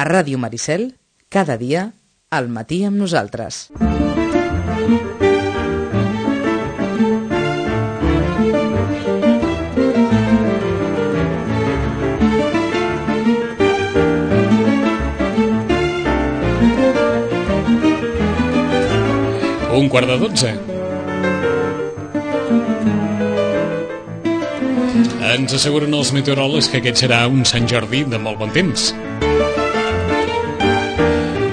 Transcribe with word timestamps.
A 0.00 0.04
Ràdio 0.08 0.38
Maricel, 0.40 0.94
cada 1.28 1.58
dia, 1.60 1.80
al 2.32 2.46
matí 2.48 2.78
amb 2.88 2.96
nosaltres. 2.96 3.66
Un 19.76 19.92
quart 19.92 20.08
de 20.08 20.16
dotze. 20.24 20.54
Ens 25.34 25.60
asseguren 25.60 25.92
els 25.92 26.16
meteoròlegs 26.16 26.72
que 26.72 26.80
aquest 26.80 27.04
serà 27.04 27.26
un 27.28 27.44
Sant 27.44 27.68
Jordi 27.68 28.06
de 28.08 28.24
molt 28.24 28.40
bon 28.40 28.56
temps. 28.56 28.94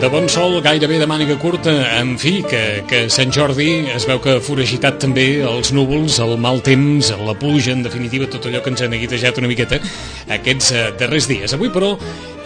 De 0.07 0.11
bon 0.13 0.29
sol, 0.31 0.53
gairebé 0.63 1.01
de 1.01 1.05
màniga 1.09 1.35
curta, 1.35 1.71
en 1.99 2.13
fi, 2.15 2.37
que, 2.47 2.61
que 2.87 2.99
Sant 3.11 3.27
Jordi 3.35 3.89
es 3.91 4.05
veu 4.07 4.21
que 4.23 4.37
ha 4.37 4.39
foragitat 4.39 5.01
també 5.03 5.25
els 5.43 5.73
núvols, 5.75 6.21
el 6.23 6.37
mal 6.39 6.61
temps, 6.63 7.09
la 7.27 7.35
pluja, 7.35 7.73
en 7.75 7.83
definitiva, 7.83 8.29
tot 8.31 8.47
allò 8.47 8.61
que 8.63 8.71
ens 8.71 8.85
ha 8.85 8.87
neguitejat 8.87 9.41
una 9.41 9.49
miqueta 9.51 9.81
aquests 10.29 10.71
eh, 10.71 10.87
darrers 10.99 11.27
dies. 11.29 11.53
Avui, 11.55 11.69
però, 11.73 11.95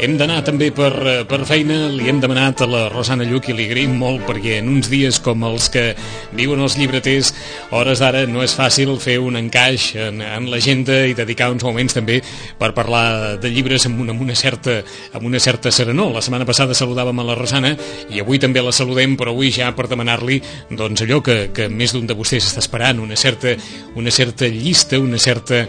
hem 0.01 0.15
d'anar 0.17 0.39
també 0.41 0.71
per, 0.73 0.91
eh, 1.05 1.13
per 1.29 1.43
feina, 1.45 1.75
li 1.93 2.07
hem 2.09 2.19
demanat 2.21 2.63
a 2.63 2.67
la 2.69 2.81
Rosana 2.89 3.25
Lluc 3.27 3.51
i 3.51 3.53
li 3.53 3.67
agraïm 3.69 3.93
molt 4.01 4.23
perquè 4.25 4.55
en 4.57 4.69
uns 4.71 4.89
dies 4.89 5.19
com 5.21 5.43
els 5.45 5.67
que 5.69 5.91
viuen 6.37 6.61
els 6.65 6.77
llibreters, 6.79 7.29
hores 7.69 8.01
d'ara 8.01 8.23
no 8.25 8.41
és 8.41 8.55
fàcil 8.57 8.95
fer 9.01 9.19
un 9.21 9.37
encaix 9.37 9.91
en, 10.01 10.21
en 10.25 10.49
l'agenda 10.49 11.03
i 11.05 11.13
dedicar 11.17 11.51
uns 11.53 11.65
moments 11.67 11.93
també 11.97 12.17
per 12.57 12.71
parlar 12.77 13.37
de 13.41 13.51
llibres 13.53 13.85
amb 13.85 14.01
una, 14.01 14.15
amb 14.15 14.25
una, 14.25 14.35
certa, 14.35 14.79
amb 15.13 15.27
una 15.29 15.39
certa 15.39 15.69
serenor. 15.69 16.15
La 16.15 16.25
setmana 16.25 16.49
passada 16.49 16.77
saludàvem 16.77 17.21
a 17.21 17.27
la 17.27 17.37
Rosana 17.37 17.75
i 18.09 18.23
avui 18.23 18.41
també 18.41 18.63
la 18.65 18.73
saludem, 18.73 19.13
però 19.19 19.35
avui 19.35 19.53
ja 19.53 19.69
per 19.77 19.85
demanar-li 19.91 20.41
doncs 20.69 21.05
allò 21.05 21.21
que, 21.21 21.37
que 21.53 21.69
més 21.69 21.93
d'un 21.93 22.09
de 22.09 22.17
vostès 22.17 22.49
està 22.49 22.63
esperant, 22.65 23.03
una 23.05 23.19
certa, 23.19 23.53
una 23.95 24.09
certa 24.09 24.49
llista, 24.49 24.97
una 24.97 25.21
certa 25.21 25.67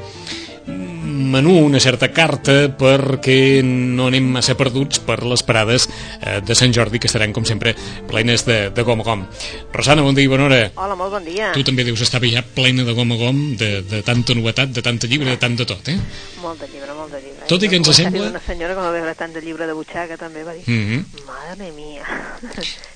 menú, 1.12 1.58
una 1.66 1.80
certa 1.80 2.08
carta 2.12 2.54
perquè 2.78 3.62
no 3.64 4.08
anem 4.10 4.30
massa 4.38 4.56
perduts 4.58 5.02
per 5.04 5.20
les 5.28 5.44
parades 5.46 5.86
eh, 6.20 6.40
de 6.44 6.56
Sant 6.58 6.72
Jordi 6.74 6.98
que 6.98 7.10
estaran 7.10 7.34
com 7.36 7.44
sempre 7.48 7.74
plenes 8.08 8.46
de, 8.48 8.58
de 8.74 8.82
gom 8.86 9.04
a 9.04 9.06
gom. 9.06 9.24
Rosana, 9.72 10.04
bon 10.04 10.16
dia 10.16 10.26
i 10.26 10.32
bona 10.32 10.48
hora. 10.48 10.60
Hola, 10.74 10.96
molt 10.98 11.14
bon 11.18 11.26
dia. 11.26 11.52
Tu 11.56 11.64
també 11.66 11.84
deus 11.86 12.02
estar 12.04 12.22
ja 12.24 12.42
plena 12.42 12.86
de 12.86 12.94
gom 12.96 13.12
a 13.12 13.18
gom, 13.20 13.40
de, 13.60 13.82
de 13.88 14.02
tanta 14.06 14.34
novetat, 14.38 14.72
de 14.72 14.82
tanta 14.84 15.10
llibre, 15.10 15.30
de 15.30 15.40
tant 15.40 15.56
de 15.58 15.66
tot, 15.68 15.92
eh? 15.92 15.98
Molt 16.42 16.62
de 16.62 16.70
llibre, 16.72 16.94
molt 16.96 17.12
de 17.12 17.20
llibre. 17.22 17.46
Tot 17.50 17.62
i 17.62 17.70
que 17.70 17.80
ens 17.80 17.92
sembla... 17.96 18.28
Una 18.32 18.42
senyora 18.42 18.76
que 18.76 18.86
va 18.86 18.94
veure 18.94 19.14
tant 19.18 19.34
de 19.34 19.42
llibre 19.44 19.68
de 19.68 19.76
butxaca 19.76 20.18
també 20.20 20.44
va 20.46 20.54
dir, 20.56 20.64
mm 20.66 20.84
-hmm. 20.88 21.26
madre 21.26 21.72
mia. 21.72 22.06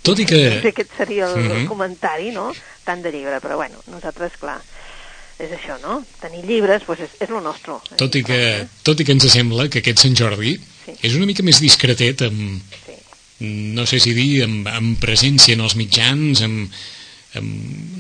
Tot 0.03 0.19
i 0.19 0.27
que... 0.27 0.41
No 0.57 0.63
sé 0.67 0.73
aquest 0.75 0.97
seria 0.97 1.27
el, 1.27 1.37
mm 1.37 1.49
-hmm. 1.49 1.61
el 1.61 1.67
comentari, 1.67 2.31
no? 2.31 2.53
Tant 2.85 3.03
de 3.03 3.11
llibre, 3.11 3.41
però 3.41 3.57
bueno, 3.57 3.77
nosaltres, 3.87 4.37
clar, 4.39 4.61
és 5.39 5.53
això, 5.53 5.77
no? 5.83 6.01
Tenir 6.21 6.43
llibres 6.49 6.85
pues 6.87 7.03
és, 7.05 7.17
és 7.21 7.33
lo 7.33 7.43
nostre. 7.45 7.77
Tot 8.01 8.17
i, 8.17 8.25
que, 8.25 8.41
tot 8.87 9.01
i 9.01 9.05
que 9.05 9.17
ens 9.17 9.29
sembla 9.33 9.69
que 9.73 9.83
aquest 9.83 10.05
Sant 10.05 10.17
Jordi 10.17 10.57
sí. 10.57 10.97
és 11.05 11.17
una 11.19 11.29
mica 11.29 11.45
més 11.47 11.61
discretet 11.61 12.25
amb, 12.29 12.77
sí. 12.87 12.97
no 13.77 13.85
sé 13.89 14.01
si 14.03 14.15
dir, 14.17 14.45
amb, 14.47 14.69
amb 14.73 15.01
presència 15.03 15.57
en 15.57 15.65
els 15.67 15.77
mitjans, 15.77 16.41
amb, 16.47 16.79
amb, 17.37 17.51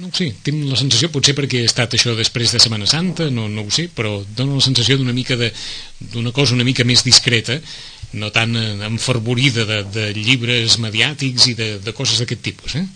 no 0.00 0.08
ho 0.08 0.14
sé, 0.16 0.30
tinc 0.46 0.64
la 0.70 0.80
sensació, 0.80 1.10
potser 1.12 1.36
perquè 1.36 1.60
he 1.60 1.68
estat 1.68 1.98
això 1.98 2.16
després 2.16 2.56
de 2.56 2.62
Setmana 2.62 2.88
Santa, 2.88 3.28
no, 3.28 3.50
no 3.52 3.66
ho 3.66 3.74
sé, 3.74 3.90
però 3.92 4.16
dona 4.38 4.56
la 4.56 4.64
sensació 4.64 4.96
d'una 4.96 5.16
mica 5.16 5.36
de 5.36 5.52
d'una 6.14 6.32
cosa 6.32 6.56
una 6.56 6.64
mica 6.64 6.88
més 6.88 7.04
discreta, 7.04 7.58
no 8.16 8.30
tan 8.32 8.56
enfervorida 8.86 9.66
de, 9.68 9.82
de 9.92 10.12
llibres 10.16 10.78
mediàtics 10.80 11.50
i 11.52 11.56
de, 11.58 11.68
de 11.84 11.92
coses 11.92 12.22
d'aquest 12.22 12.48
tipus, 12.48 12.80
eh? 12.80 12.86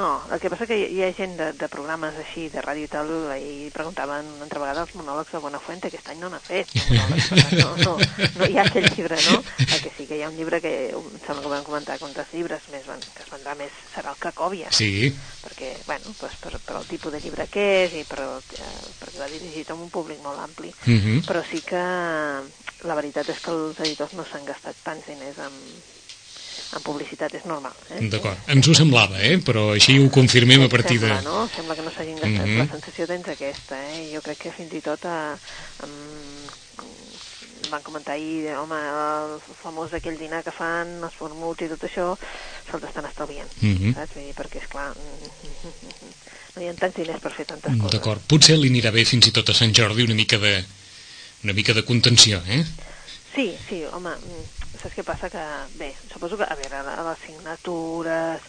No, 0.00 0.22
el 0.32 0.40
que 0.40 0.48
passa 0.48 0.64
que 0.64 0.76
hi 0.80 1.02
ha 1.04 1.10
gent 1.12 1.34
de, 1.36 1.50
de 1.60 1.66
programes 1.68 2.16
així, 2.22 2.46
de 2.48 2.62
ràdio 2.64 2.86
i 2.86 2.88
tal, 2.88 3.10
i 3.36 3.66
preguntaven 3.74 4.30
una 4.32 4.46
altra 4.46 4.62
vegada 4.62 4.84
els 4.86 4.94
monòlegs 4.96 5.34
de 5.34 5.40
Buenafuente, 5.44 5.90
aquest 5.90 6.08
any 6.08 6.22
no 6.22 6.30
n'ha 6.32 6.40
fet, 6.40 6.72
no, 7.58 7.68
no, 7.82 7.92
no 7.98 8.48
hi 8.48 8.56
ha 8.56 8.64
aquell 8.64 8.88
llibre, 8.94 9.18
no? 9.26 9.42
El 9.66 9.82
que 9.84 9.92
sí 9.98 10.06
que 10.08 10.16
hi 10.16 10.22
ha 10.24 10.30
un 10.32 10.38
llibre 10.40 10.62
que, 10.64 10.72
em 10.96 11.10
sembla 11.26 11.44
que 11.44 11.52
vam 11.52 11.68
comentar, 11.68 11.98
que 12.00 12.08
un 12.08 12.16
dels 12.16 12.32
llibres 12.32 12.70
més 12.72 12.88
van, 12.88 13.04
que 13.12 13.26
es 13.26 13.34
vendrà 13.34 13.58
més 13.60 13.76
serà 13.92 14.16
el 14.16 14.24
Cacòvia. 14.24 14.72
Sí. 14.72 15.12
Perquè, 15.44 15.74
bueno, 15.84 16.16
doncs 16.16 16.40
per, 16.46 16.56
per 16.64 16.80
el 16.80 16.88
tipus 16.88 17.12
de 17.12 17.20
llibre 17.20 17.50
que 17.52 17.68
és 17.84 18.00
i 18.00 18.08
per, 18.08 18.24
eh, 18.24 18.72
perquè 19.02 19.20
va 19.20 19.28
dirigit 19.36 19.68
a 19.68 19.76
un 19.76 19.92
públic 19.92 20.24
molt 20.24 20.40
ampli, 20.48 20.72
uh 20.72 20.96
-huh. 20.96 21.20
però 21.28 21.44
sí 21.44 21.60
que 21.60 21.84
la 22.88 22.96
veritat 22.96 23.28
és 23.28 23.40
que 23.44 23.52
els 23.52 23.80
editors 23.84 24.16
no 24.16 24.24
s'han 24.24 24.48
gastat 24.48 24.76
tants 24.82 25.12
diners 25.12 25.44
amb, 25.44 25.99
en 26.76 26.82
publicitat 26.86 27.34
és 27.34 27.46
normal. 27.50 27.74
Eh? 27.90 28.06
D'acord, 28.12 28.38
ens 28.54 28.68
ho 28.68 28.74
semblava, 28.76 29.18
eh? 29.26 29.38
però 29.42 29.70
així 29.74 29.98
ho 29.98 30.08
confirmem 30.14 30.62
a 30.66 30.70
partir 30.70 30.98
sembla, 31.00 31.18
de... 31.18 31.26
No? 31.26 31.44
Sembla 31.54 31.76
que 31.78 31.86
no 31.86 31.92
s'hagin 31.94 32.18
gastat, 32.20 32.46
mm 32.46 32.52
-hmm. 32.52 32.58
la 32.62 32.68
sensació 32.74 33.06
tens 33.10 33.28
aquesta, 33.28 33.78
eh? 33.90 34.10
jo 34.14 34.22
crec 34.22 34.38
que 34.38 34.52
fins 34.54 34.72
i 34.72 34.80
tot 34.80 35.04
a, 35.04 35.34
a, 35.34 35.86
van 37.70 37.82
comentar 37.82 38.14
ahir, 38.14 38.54
home, 38.58 38.78
el 38.78 39.38
famós 39.62 39.92
aquell 39.94 40.18
dinar 40.18 40.42
que 40.42 40.54
fan, 40.54 40.98
els 41.02 41.14
formuts 41.14 41.62
i 41.62 41.70
tot 41.70 41.82
això, 41.86 42.06
se'ls 42.70 42.84
estan 42.88 43.06
estalviant, 43.06 43.50
mm 43.60 43.76
-hmm. 43.76 43.94
saps? 43.94 44.14
Vull 44.14 44.26
dir, 44.26 44.34
perquè, 44.34 44.62
és 44.62 44.68
clar, 44.68 44.94
no 46.54 46.62
hi 46.62 46.68
ha 46.68 46.74
tants 46.74 46.96
diners 46.96 47.22
per 47.22 47.32
fer 47.32 47.46
tantes 47.46 47.72
coses. 47.76 47.92
D'acord, 47.92 48.20
potser 48.26 48.58
li 48.58 48.70
anirà 48.70 48.90
bé 48.92 49.04
fins 49.04 49.26
i 49.26 49.32
tot 49.32 49.48
a 49.50 49.54
Sant 49.54 49.72
Jordi 49.72 50.02
una 50.02 50.14
mica 50.14 50.38
de, 50.38 50.64
una 51.44 51.52
mica 51.52 51.72
de 51.72 51.84
contenció, 51.84 52.42
eh? 52.46 52.64
Sí, 53.34 53.54
sí, 53.68 53.84
home, 53.92 54.12
saps 54.80 54.96
què 54.96 55.04
passa? 55.06 55.30
Que, 55.30 55.42
bé, 55.78 55.92
suposo 56.12 56.38
que, 56.38 56.46
a 56.48 56.56
veure, 56.58 56.82
les 57.06 57.24
signatures 57.26 58.48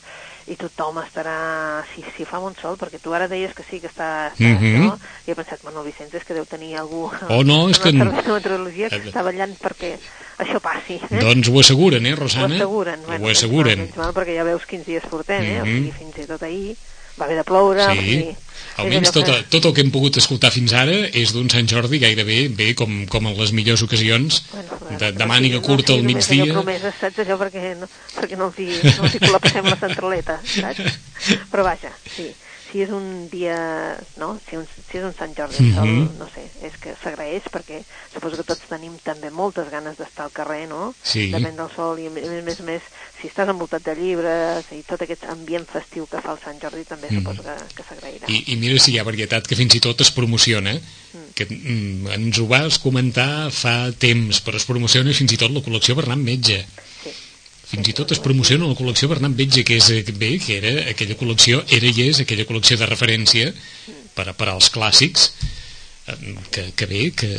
i 0.50 0.56
tothom 0.58 0.98
estarà, 1.04 1.84
si, 1.92 2.02
si 2.16 2.26
fa 2.26 2.40
molt 2.42 2.58
sol, 2.60 2.78
perquè 2.80 2.98
tu 3.02 3.14
ara 3.14 3.28
deies 3.30 3.54
que 3.54 3.64
sí, 3.68 3.78
que 3.80 3.92
està, 3.92 4.32
està 4.32 4.48
mm 4.48 4.58
-hmm. 4.58 4.88
no? 4.88 5.00
I 5.28 5.32
he 5.32 5.36
pensat, 5.36 5.64
Manuel 5.64 5.86
Vicente, 5.86 6.18
és 6.18 6.26
que 6.26 6.34
deu 6.34 6.46
tenir 6.46 6.76
algú 6.78 7.12
oh, 7.30 7.44
no, 7.44 7.70
és 7.70 7.78
que... 7.78 7.92
meteorologia 7.94 8.90
que 8.90 9.04
està 9.06 9.22
ballant 9.24 9.54
perquè 9.62 9.98
això 10.40 10.60
passi. 10.60 11.00
Eh? 11.12 11.20
Doncs 11.22 11.48
ho 11.48 11.60
asseguren, 11.60 12.06
eh, 12.06 12.16
Rosana? 12.16 12.56
Ho 12.56 12.58
asseguren. 12.58 13.00
Bueno, 13.06 13.26
ho 13.26 13.30
asseguren. 13.30 13.80
Menys 13.80 13.96
mal, 13.96 14.14
perquè 14.14 14.36
ja 14.36 14.44
veus 14.44 14.66
quins 14.66 14.86
dies 14.86 15.06
portem, 15.06 15.44
eh? 15.44 15.62
Mm 15.62 15.66
-hmm. 15.66 15.78
O 15.78 15.78
sigui, 15.78 15.92
fins 15.92 16.18
i 16.18 16.28
tot 16.28 16.42
ahir 16.42 16.76
va 17.22 17.30
haver 17.30 17.40
de 17.42 17.46
ploure. 17.48 17.86
Sí. 17.92 18.00
O 18.02 18.06
sigui, 18.08 18.38
Almenys 18.82 19.12
tot, 19.14 19.28
que... 19.28 19.38
tot 19.52 19.66
el 19.68 19.74
que 19.76 19.84
hem 19.84 19.90
pogut 19.94 20.18
escoltar 20.22 20.50
fins 20.56 20.74
ara 20.78 20.96
és 21.22 21.34
d'un 21.36 21.50
Sant 21.52 21.68
Jordi 21.70 22.00
gairebé 22.02 22.38
bé 22.56 22.70
com, 22.80 23.02
com 23.12 23.28
en 23.30 23.36
les 23.38 23.52
millors 23.58 23.84
ocasions 23.86 24.42
bueno, 24.54 24.78
de, 25.02 25.12
de 25.18 25.28
màniga 25.28 25.60
no, 25.60 25.66
curta 25.66 25.92
no, 25.92 26.00
al 26.00 26.08
migdia. 26.08 26.46
Allò 26.48 26.62
promeses, 26.62 26.96
saps 27.02 27.20
allò 27.26 27.38
perquè 27.42 27.74
no, 27.82 27.90
perquè 28.16 28.40
no 28.40 28.48
els 28.48 28.62
hi, 28.64 28.70
no 28.88 29.10
els 29.10 29.18
hi 29.18 29.24
col·lapsem 29.26 29.68
la 29.68 29.78
centraleta, 29.84 30.40
saps? 30.56 31.02
Però 31.52 31.68
vaja, 31.68 31.92
sí 32.16 32.32
si 32.72 32.82
és 32.86 32.92
un 32.96 33.28
dia, 33.32 33.56
no? 34.18 34.38
Si, 34.48 34.56
un, 34.56 34.66
si 34.66 34.98
és 34.98 35.04
un 35.04 35.14
Sant 35.18 35.34
Jordi 35.36 35.60
mm 35.60 35.72
-hmm. 35.72 35.76
sol, 35.76 36.18
no 36.20 36.28
sé, 36.32 36.44
és 36.64 36.74
que 36.80 36.96
s'agraeix 37.04 37.44
perquè 37.52 37.84
suposo 38.14 38.38
que 38.38 38.48
tots 38.48 38.70
tenim 38.70 38.96
també 39.04 39.30
moltes 39.30 39.70
ganes 39.70 39.98
d'estar 39.98 40.26
al 40.26 40.32
carrer, 40.32 40.68
no? 40.68 40.94
Sí. 41.04 41.32
De 41.32 41.40
prendre 41.40 41.66
el 41.66 41.72
sol 41.76 42.00
i 42.00 42.08
a 42.08 42.10
més 42.10 42.26
a 42.26 42.44
més, 42.44 42.60
més 42.62 42.82
si 43.20 43.28
estàs 43.28 43.50
envoltat 43.50 43.84
de 43.84 43.96
llibres 43.96 44.66
i 44.72 44.84
tot 44.88 45.02
aquest 45.02 45.26
ambient 45.30 45.66
festiu 45.66 46.08
que 46.08 46.22
fa 46.22 46.32
el 46.34 46.40
Sant 46.44 46.60
Jordi 46.62 46.84
també 46.86 47.08
mm. 47.12 47.18
suposo 47.18 47.44
que, 47.44 47.56
que 47.76 47.84
s'agrairà. 47.84 48.26
I, 48.28 48.44
I 48.54 48.56
mira 48.56 48.80
si 48.80 48.92
hi 48.94 49.00
ha 49.00 49.04
varietat 49.04 49.48
que 49.48 49.56
fins 49.56 49.76
i 49.76 49.80
tot 49.80 50.02
es 50.02 50.12
promociona, 50.12 50.74
mm. 50.74 51.34
que 51.36 51.46
mm, 51.46 52.08
ens 52.18 52.40
ho 52.40 52.48
vas 52.48 52.80
comentar 52.80 53.52
fa 53.52 53.92
temps, 53.92 54.42
però 54.42 54.56
es 54.56 54.66
promociona 54.66 55.14
fins 55.14 55.32
i 55.34 55.38
tot 55.38 55.52
la 55.52 55.62
col·lecció 55.62 55.96
Bernat 55.96 56.18
Metge. 56.18 56.66
Fins 57.72 57.88
i 57.88 57.96
tot 57.96 58.12
es 58.12 58.20
promociona 58.20 58.68
la 58.68 58.76
col·lecció 58.76 59.08
Bernat 59.08 59.36
Betge, 59.38 59.64
que 59.64 59.78
és 59.80 60.12
bé, 60.20 60.34
que 60.44 60.58
era 60.60 60.74
aquella 60.92 61.16
col·lecció, 61.20 61.62
era 61.72 61.88
i 61.88 62.08
és 62.10 62.20
aquella 62.20 62.44
col·lecció 62.50 62.76
de 62.82 62.90
referència 62.90 63.54
per, 64.16 64.28
a, 64.28 64.36
per 64.36 64.50
als 64.52 64.68
clàssics, 64.76 65.30
que, 66.52 66.66
que 66.76 66.86
bé, 66.90 67.12
que 67.16 67.30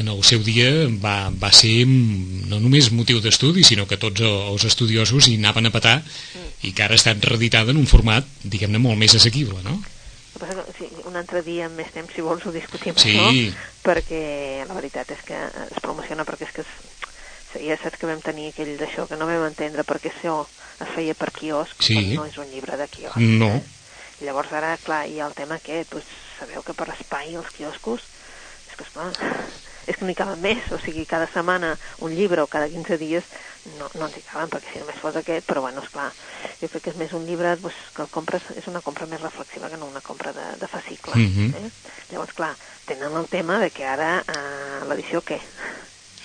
en 0.00 0.08
el 0.08 0.24
seu 0.24 0.42
dia 0.42 0.88
va, 1.02 1.30
va 1.30 1.52
ser 1.54 1.84
no 1.86 2.58
només 2.58 2.90
motiu 2.96 3.20
d'estudi, 3.22 3.62
sinó 3.66 3.86
que 3.86 4.00
tots 4.00 4.24
els 4.26 4.66
estudiosos 4.66 5.28
hi 5.28 5.36
anaven 5.38 5.70
a 5.70 5.74
petar 5.74 6.00
i 6.66 6.72
que 6.74 6.84
ara 6.84 6.96
ha 6.96 7.00
estat 7.00 7.22
reeditada 7.30 7.70
en 7.70 7.80
un 7.80 7.86
format, 7.86 8.26
diguem-ne, 8.42 8.80
molt 8.82 8.98
més 8.98 9.14
assequible, 9.14 9.62
no? 9.66 9.78
Sí, 10.78 10.86
un 11.06 11.18
altre 11.20 11.42
dia 11.44 11.66
amb 11.68 11.76
més 11.76 11.90
temps, 11.92 12.10
si 12.14 12.24
vols, 12.24 12.44
ho 12.46 12.52
discutim, 12.54 12.96
sí. 12.98 13.16
no? 13.18 13.30
Perquè 13.84 14.64
la 14.66 14.76
veritat 14.76 15.10
és 15.12 15.22
que 15.26 15.36
es 15.66 15.82
promociona 15.82 16.24
perquè 16.26 16.48
és 16.48 16.54
que 16.56 16.64
es, 16.64 16.70
ja 17.58 17.76
saps 17.80 17.98
que 17.98 18.06
vam 18.06 18.22
tenir 18.22 18.50
aquell 18.50 18.76
d'això 18.78 19.06
que 19.10 19.18
no 19.18 19.26
vam 19.26 19.48
entendre 19.48 19.84
perquè 19.86 20.12
això 20.12 20.44
es 20.80 20.94
feia 20.94 21.14
per 21.18 21.30
quiosc, 21.34 21.82
sí. 21.82 21.98
no 22.14 22.26
és 22.28 22.38
un 22.40 22.48
llibre 22.52 22.76
de 22.80 22.86
quiosc. 22.88 23.18
No. 23.18 23.50
Eh? 23.58 24.24
Llavors 24.24 24.52
ara, 24.52 24.74
clar, 24.84 25.06
hi 25.08 25.20
ha 25.20 25.28
el 25.28 25.36
tema 25.36 25.56
aquest, 25.56 25.88
pues, 25.92 26.08
sabeu 26.38 26.64
que 26.64 26.76
per 26.76 26.90
espai 26.92 27.34
els 27.36 27.50
quioscos, 27.56 28.04
és 28.68 28.76
que 28.76 28.84
esclar, 28.84 29.10
és 29.90 29.96
que 29.96 30.06
n'hi 30.06 30.16
caben 30.16 30.40
més, 30.44 30.66
o 30.72 30.78
sigui, 30.80 31.06
cada 31.08 31.28
setmana 31.32 31.72
un 32.04 32.14
llibre 32.16 32.44
o 32.44 32.50
cada 32.50 32.68
15 32.68 33.00
dies 33.00 33.26
no, 33.78 33.88
no 33.96 34.06
ens 34.06 34.16
hi 34.16 34.24
caben, 34.28 34.52
perquè 34.52 34.72
si 34.72 34.82
només 34.82 35.00
fos 35.00 35.16
aquest, 35.20 35.46
però 35.48 35.64
bueno, 35.64 35.82
esclar, 35.84 36.08
jo 36.60 36.68
crec 36.68 36.84
que 36.86 36.94
és 36.94 37.00
més 37.00 37.12
un 37.16 37.26
llibre 37.28 37.56
pues, 37.60 37.76
que 37.96 38.04
el 38.04 38.12
compres, 38.12 38.46
és 38.60 38.68
una 38.72 38.84
compra 38.84 39.08
més 39.10 39.24
reflexiva 39.24 39.72
que 39.72 39.80
no 39.80 39.88
una 39.88 40.04
compra 40.04 40.32
de, 40.36 40.46
de 40.60 40.68
fascicle. 40.68 41.16
Mm 41.16 41.30
-hmm. 41.32 41.66
eh? 41.66 41.70
Llavors, 42.12 42.32
clar, 42.36 42.54
tenen 42.86 43.16
el 43.16 43.28
tema 43.28 43.58
de 43.58 43.70
que 43.70 43.84
ara 43.84 44.20
eh, 44.20 44.88
l'edició 44.88 45.22
què? 45.24 45.40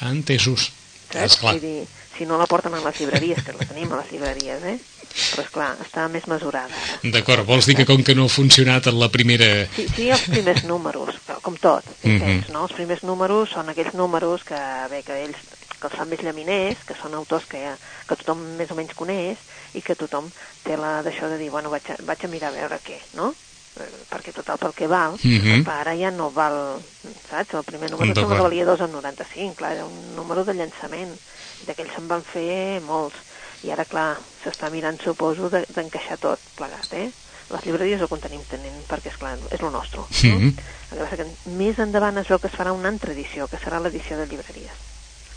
Entesos. 0.02 0.72
Saps? 1.12 1.34
Esclar. 1.36 1.54
Vull 1.56 1.62
dir, 1.62 1.88
si 2.18 2.26
no 2.26 2.38
la 2.40 2.46
porten 2.48 2.74
a 2.74 2.80
les 2.84 3.00
llibreries, 3.00 3.44
que 3.44 3.54
la 3.54 3.66
tenim 3.68 3.92
a 3.94 3.98
les 4.02 4.12
llibreries, 4.12 4.64
eh? 4.64 4.78
Però, 5.16 5.44
esclar, 5.46 5.70
està 5.84 6.08
més 6.12 6.26
mesurada 6.28 6.68
ara. 6.76 7.00
D'acord, 7.12 7.46
vols 7.48 7.66
dir 7.70 7.76
que 7.78 7.86
com 7.88 8.02
que 8.04 8.16
no 8.16 8.26
ha 8.26 8.32
funcionat 8.32 8.88
en 8.92 9.00
la 9.00 9.08
primera... 9.10 9.48
Sí, 9.76 9.88
sí, 9.96 10.10
els 10.12 10.26
primers 10.28 10.64
números, 10.68 11.16
però 11.28 11.40
com 11.42 11.56
tot, 11.56 11.86
Mhm. 12.04 12.16
entens, 12.16 12.50
no? 12.50 12.64
Els 12.68 12.74
primers 12.76 13.04
números 13.04 13.50
són 13.56 13.70
aquells 13.70 13.94
números 13.96 14.44
que, 14.44 14.60
bé, 14.92 15.04
que 15.04 15.22
ells 15.24 15.38
que 15.80 15.88
els 15.92 15.96
fan 16.00 16.10
més 16.10 16.22
llaminers, 16.24 16.84
que 16.88 16.96
són 16.96 17.14
autors 17.14 17.46
que, 17.52 17.60
que 18.08 18.16
tothom 18.16 18.40
més 18.58 18.72
o 18.72 18.76
menys 18.76 18.94
coneix 18.96 19.38
i 19.76 19.82
que 19.84 19.94
tothom 19.96 20.30
té 20.64 20.78
la 20.80 21.02
d'això 21.04 21.28
de 21.30 21.38
dir, 21.38 21.50
bueno, 21.52 21.70
vaig 21.70 21.84
a, 21.92 21.98
vaig 22.08 22.24
a 22.26 22.28
mirar 22.32 22.50
a 22.50 22.56
veure 22.56 22.80
què, 22.84 22.96
no? 23.14 23.34
Eh, 23.78 24.06
perquè 24.10 24.32
total 24.32 24.58
pel 24.58 24.74
que 24.74 24.88
val, 24.88 25.18
Mhm. 25.60 25.68
ara 25.68 25.96
ja 25.98 26.10
no 26.10 26.32
val, 26.32 26.82
saps? 27.30 27.54
El 27.54 27.64
primer 27.66 27.90
número 27.92 28.14
que 28.14 28.22
valia 28.44 28.66
2,95, 28.66 29.56
clar, 29.56 29.74
era 29.74 29.86
un 29.86 30.16
número 30.16 30.46
de 30.46 30.54
llançament, 30.54 31.20
d'aquells 31.68 31.92
se'n 31.94 32.08
van 32.08 32.24
fer 32.24 32.80
molts, 32.82 33.16
i 33.64 33.72
ara, 33.72 33.84
clar, 33.84 34.18
s'està 34.46 34.70
mirant, 34.72 34.98
suposo, 35.02 35.50
de- 35.50 35.66
d'encaixar 35.68 36.18
tot 36.20 36.40
plegat, 36.56 36.94
eh? 36.94 37.12
Les 37.50 37.62
llibreries 37.66 38.02
ho 38.02 38.08
continuem 38.08 38.46
tenint, 38.46 38.88
perquè, 38.88 39.08
és 39.08 39.18
clar, 39.18 39.38
és 39.52 39.60
lo 39.62 39.70
nostre. 39.70 40.00
No? 40.00 40.08
Mhm. 40.40 40.56
El 40.92 40.98
que 40.98 41.04
passa 41.04 41.18
que 41.18 41.36
més 41.46 41.78
endavant 41.78 42.18
es 42.18 42.28
veu 42.30 42.40
que 42.40 42.48
es 42.48 42.54
farà 42.54 42.72
una 42.72 42.88
altra 42.90 43.12
edició, 43.12 43.48
que 43.50 43.58
serà 43.58 43.82
l'edició 43.82 44.18
de 44.18 44.26
llibreries. 44.26 44.72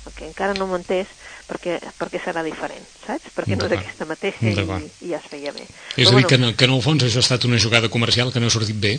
El 0.08 0.14
que 0.16 0.24
encara 0.26 0.54
no 0.56 0.66
m'ho 0.66 0.78
he 0.78 0.80
entès 0.80 1.10
perquè, 1.48 1.78
perquè 1.98 2.20
serà 2.24 2.42
diferent, 2.44 2.84
saps? 3.06 3.28
Perquè 3.36 3.56
no 3.58 3.66
és 3.68 3.74
aquesta 3.76 4.06
mateixa 4.08 4.48
i, 4.48 4.88
i 5.04 5.10
ja 5.12 5.18
es 5.20 5.26
feia 5.28 5.52
bé. 5.52 5.64
És 5.96 6.08
Però 6.08 6.08
a 6.08 6.10
dir, 6.10 6.12
bueno, 6.12 6.28
que, 6.28 6.34
en, 6.40 6.54
que 6.56 6.64
en 6.68 6.74
el 6.76 6.82
fons 6.84 7.04
això 7.04 7.20
ha 7.20 7.26
estat 7.26 7.44
una 7.48 7.60
jugada 7.60 7.88
comercial 7.92 8.32
que 8.32 8.40
no 8.40 8.48
ha 8.48 8.54
sortit 8.54 8.76
bé. 8.80 8.94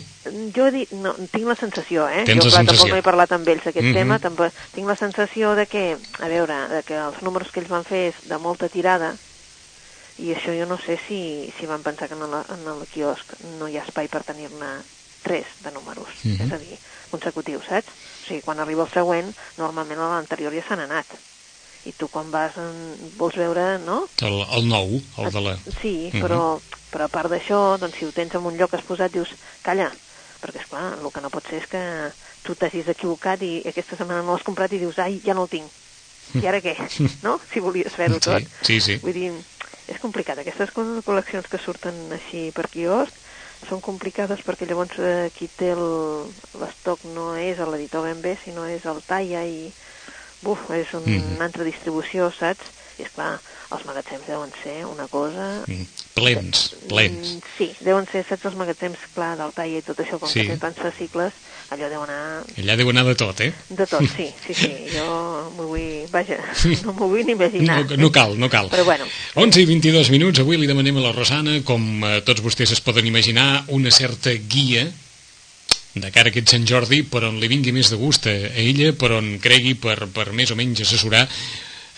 jo 0.54 0.66
he 0.66 0.70
dit, 0.74 0.92
no, 0.92 1.14
tinc 1.32 1.46
la 1.50 1.56
sensació, 1.58 2.06
eh? 2.08 2.22
Tens 2.26 2.44
jo, 2.44 2.50
la 2.50 2.50
clar, 2.50 2.62
sensació. 2.62 2.76
tampoc 2.86 2.94
no 2.94 3.00
he 3.02 3.06
parlat 3.10 3.32
amb 3.32 3.48
ells 3.48 3.64
d'aquest 3.64 3.86
Mhm. 3.86 3.94
tema, 3.94 4.18
tampoc, 4.18 4.52
tinc 4.74 4.86
la 4.86 4.96
sensació 4.96 5.54
de 5.54 5.66
que, 5.66 5.96
a 6.20 6.28
veure, 6.28 6.60
de 6.68 6.82
que 6.86 6.94
els 6.96 7.22
números 7.22 7.50
que 7.50 7.60
ells 7.60 7.70
van 7.70 7.84
fer 7.84 8.08
és 8.14 8.28
de 8.28 8.38
molta 8.38 8.68
tirada, 8.68 9.14
i 10.18 10.34
això 10.34 10.52
jo 10.52 10.66
no 10.66 10.76
sé 10.78 10.98
si, 11.08 11.50
si 11.58 11.66
van 11.66 11.82
pensar 11.82 12.08
que 12.08 12.14
en 12.14 12.22
el, 12.22 12.34
en 12.34 12.66
el 12.68 12.86
quiosc 12.92 13.24
no 13.58 13.68
hi 13.68 13.78
ha 13.78 13.84
espai 13.86 14.06
per 14.08 14.22
tenir-ne 14.22 14.72
tres 15.22 15.46
de 15.60 15.70
números, 15.72 16.08
Mhm. 16.24 16.40
és 16.46 16.52
a 16.52 16.58
dir, 16.58 16.78
consecutius, 17.10 17.66
saps? 17.66 17.92
O 18.22 18.26
sigui, 18.26 18.42
quan 18.42 18.60
arriba 18.60 18.82
el 18.84 18.90
següent, 18.92 19.34
normalment 19.56 19.98
l'anterior 20.00 20.52
ja 20.54 20.62
s'han 20.68 20.80
anat. 20.80 21.06
I 21.84 21.92
tu 21.94 22.08
quan 22.08 22.30
vas, 22.30 22.56
en, 22.58 23.10
vols 23.16 23.36
veure, 23.36 23.78
no? 23.78 24.08
El, 24.22 24.40
el 24.52 24.68
nou, 24.68 25.00
el 25.18 25.30
de 25.32 25.40
la... 25.40 25.56
Sí, 25.80 26.10
Mhm. 26.12 26.20
però, 26.22 26.60
però 26.92 27.04
a 27.04 27.08
part 27.08 27.30
d'això, 27.30 27.78
doncs 27.78 27.96
si 27.98 28.04
ho 28.04 28.12
tens 28.12 28.34
en 28.34 28.44
un 28.44 28.56
lloc 28.58 28.74
exposat, 28.74 29.10
dius, 29.12 29.34
calla, 29.62 29.90
perquè, 30.42 30.60
és 30.60 30.66
clar 30.66 30.98
el 30.98 31.10
que 31.12 31.20
no 31.20 31.30
pot 31.30 31.46
ser 31.48 31.56
és 31.62 31.66
que 31.66 32.12
tu 32.42 32.54
t'hagis 32.54 32.88
equivocat 32.88 33.42
i 33.42 33.62
aquesta 33.66 33.96
setmana 33.96 34.22
no 34.22 34.32
l'has 34.32 34.42
comprat 34.44 34.72
i 34.72 34.78
dius, 34.78 34.98
ai, 34.98 35.20
ja 35.24 35.32
no 35.34 35.42
el 35.44 35.48
tinc. 35.48 35.72
I 36.34 36.46
ara 36.46 36.60
què? 36.60 36.76
No? 37.22 37.40
Si 37.52 37.60
volies 37.60 37.94
fer-ho 37.94 38.14
Sí, 38.14 38.30
tot. 38.30 38.42
sí, 38.62 38.80
sí. 38.80 38.98
Vull 39.02 39.12
dir, 39.12 39.32
és 39.88 39.98
complicat. 40.00 40.38
Aquestes 40.38 40.70
co- 40.72 41.02
col·leccions 41.02 41.48
que 41.48 41.58
surten 41.58 42.12
així 42.12 42.50
per 42.52 42.68
quiosc 42.68 43.14
són 43.68 43.80
complicades 43.84 44.40
perquè 44.46 44.66
llavors 44.68 44.96
eh, 44.98 45.30
qui 45.36 45.48
té 45.60 45.70
el- 45.72 46.32
l'estoc 46.60 47.04
no 47.04 47.34
és 47.36 47.58
l'editor 47.58 48.02
ben 48.08 48.20
bé, 48.24 48.38
sinó 48.44 48.64
és 48.66 48.84
el 48.86 49.02
talla 49.06 49.44
i 49.44 49.74
buf, 50.42 50.58
és 50.70 50.92
un, 50.94 51.04
Mhm. 51.04 51.34
una 51.36 51.44
altra 51.44 51.64
distribució, 51.64 52.30
saps? 52.32 52.64
I 52.98 53.02
és 53.02 53.10
clar, 53.12 53.40
els 53.70 53.84
magatzems 53.86 54.26
deuen 54.26 54.50
ser 54.62 54.80
una 54.88 55.06
cosa... 55.10 55.62
Mm, 55.66 55.86
Plens, 56.20 56.74
plens. 56.90 57.28
Mm, 57.36 57.50
Sí, 57.56 57.68
deuen 57.86 58.04
ser, 58.10 58.24
saps, 58.28 58.44
els 58.50 58.56
magatzems, 58.58 58.98
clar, 59.14 59.36
del 59.38 59.52
talla 59.56 59.78
i 59.78 59.84
tot 59.86 60.00
això, 60.02 60.18
com 60.20 60.28
Sí. 60.28 60.42
que 60.42 60.56
té 60.56 60.58
tants 60.60 60.80
fascicles, 60.82 61.32
allò 61.70 61.88
deu 61.88 62.02
anar 62.02 62.42
Allà 62.58 62.74
deu 62.76 62.90
anar 62.90 63.04
de 63.06 63.14
tot, 63.14 63.40
eh? 63.40 63.52
de 63.68 63.86
tot, 63.86 64.02
sí, 64.16 64.26
sí, 64.46 64.54
sí. 64.58 64.70
Jo 64.92 65.06
m'ho 65.56 65.68
vull, 65.70 66.08
vaja, 66.10 66.36
no 66.84 66.92
m'ho 66.96 67.08
vull 67.12 67.24
ni 67.24 67.32
imaginar. 67.38 67.84
No, 67.88 67.96
no 67.96 68.10
cal, 68.12 68.34
no 68.38 68.50
cal. 68.52 68.68
Però 68.74 68.84
bueno, 68.84 69.06
11 69.38 69.62
i 69.62 69.68
22 69.70 70.10
minuts, 70.10 70.42
avui 70.42 70.58
li 70.58 70.66
demanem 70.68 70.98
a 70.98 71.06
la 71.06 71.14
Rosana, 71.16 71.60
com 71.64 71.86
eh, 72.04 72.18
tots 72.26 72.42
vostès 72.44 72.74
es 72.74 72.82
poden 72.84 73.06
imaginar, 73.06 73.64
una 73.68 73.90
certa 73.94 74.34
guia 74.34 74.90
de 75.94 76.10
cara 76.14 76.28
a 76.28 76.34
aquest 76.34 76.52
Sant 76.52 76.66
Jordi 76.68 77.00
per 77.02 77.24
on 77.26 77.40
li 77.42 77.48
vingui 77.50 77.72
més 77.74 77.88
de 77.90 77.96
gust 77.98 78.26
a 78.30 78.34
ella, 78.60 78.92
per 78.98 79.14
on 79.16 79.38
cregui 79.42 79.72
per, 79.74 79.96
per 80.12 80.28
més 80.36 80.50
o 80.52 80.58
menys 80.58 80.84
assessorar 80.84 81.24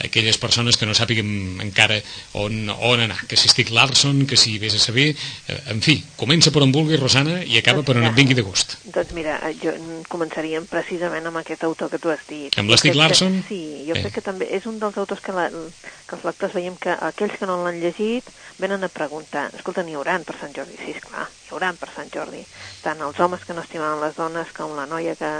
aquelles 0.01 0.39
persones 0.39 0.77
que 0.77 0.87
no 0.87 0.95
sàpiguen 0.95 1.61
encara 1.63 2.01
on, 2.35 2.69
on 2.71 3.01
anar, 3.01 3.19
que 3.29 3.37
si 3.37 3.49
estic 3.49 3.71
Larson, 3.71 4.27
que 4.27 4.37
si 4.37 4.59
vés 4.59 4.75
a 4.75 4.79
saber, 4.79 5.11
eh, 5.49 5.61
en 5.71 5.81
fi, 5.83 6.03
comença 6.17 6.51
per 6.51 6.63
on 6.63 6.73
vulgui 6.73 6.97
Rosana 6.97 7.43
i 7.45 7.59
acaba 7.59 7.83
per 7.83 7.97
on 7.99 8.05
et 8.09 8.15
vingui 8.15 8.35
de 8.35 8.43
gust. 8.43 8.79
doncs 8.85 9.13
mira, 9.13 9.39
jo 9.63 9.73
mm, 9.73 10.05
començaríem 10.09 10.67
precisament 10.67 11.27
amb 11.27 11.37
aquest 11.43 11.65
autor 11.65 11.91
que 11.91 11.99
tu 11.99 12.11
has 12.11 12.25
dit. 12.29 12.57
Amb 12.59 12.71
Jo 12.71 12.77
crec 12.77 12.93
que-? 12.95 13.43
Sí, 13.49 13.85
jo 13.89 13.95
Eh. 13.95 14.01
crec 14.03 14.15
que 14.15 14.21
també 14.23 14.49
és 14.51 14.67
un 14.67 14.79
dels 14.79 14.97
autors 14.97 15.21
que, 15.21 15.33
la, 15.33 15.49
que 15.51 16.17
els 16.17 16.25
lectors 16.25 16.53
veiem 16.55 16.77
que 16.77 16.91
aquells 16.91 17.39
que 17.39 17.47
no 17.47 17.63
l'han 17.65 17.81
llegit 17.81 18.25
venen 18.59 18.85
a 18.85 18.89
preguntar, 18.89 19.51
escolta, 19.57 19.83
n'hi 19.83 19.95
hauran 19.95 20.25
per 20.25 20.37
Sant 20.41 20.53
Jordi? 20.55 20.77
Sí, 20.79 20.93
esclar, 20.97 21.27
n'hi 21.29 21.51
hauran 21.53 21.77
per 21.77 21.89
Sant 21.95 22.11
Jordi. 22.13 22.45
Tant 22.83 23.01
els 23.01 23.19
homes 23.21 23.45
que 23.45 23.55
no 23.55 23.63
estimaven 23.63 24.01
les 24.01 24.15
dones 24.17 24.53
com 24.57 24.75
la 24.77 24.87
noia 24.87 25.17
que 25.17 25.31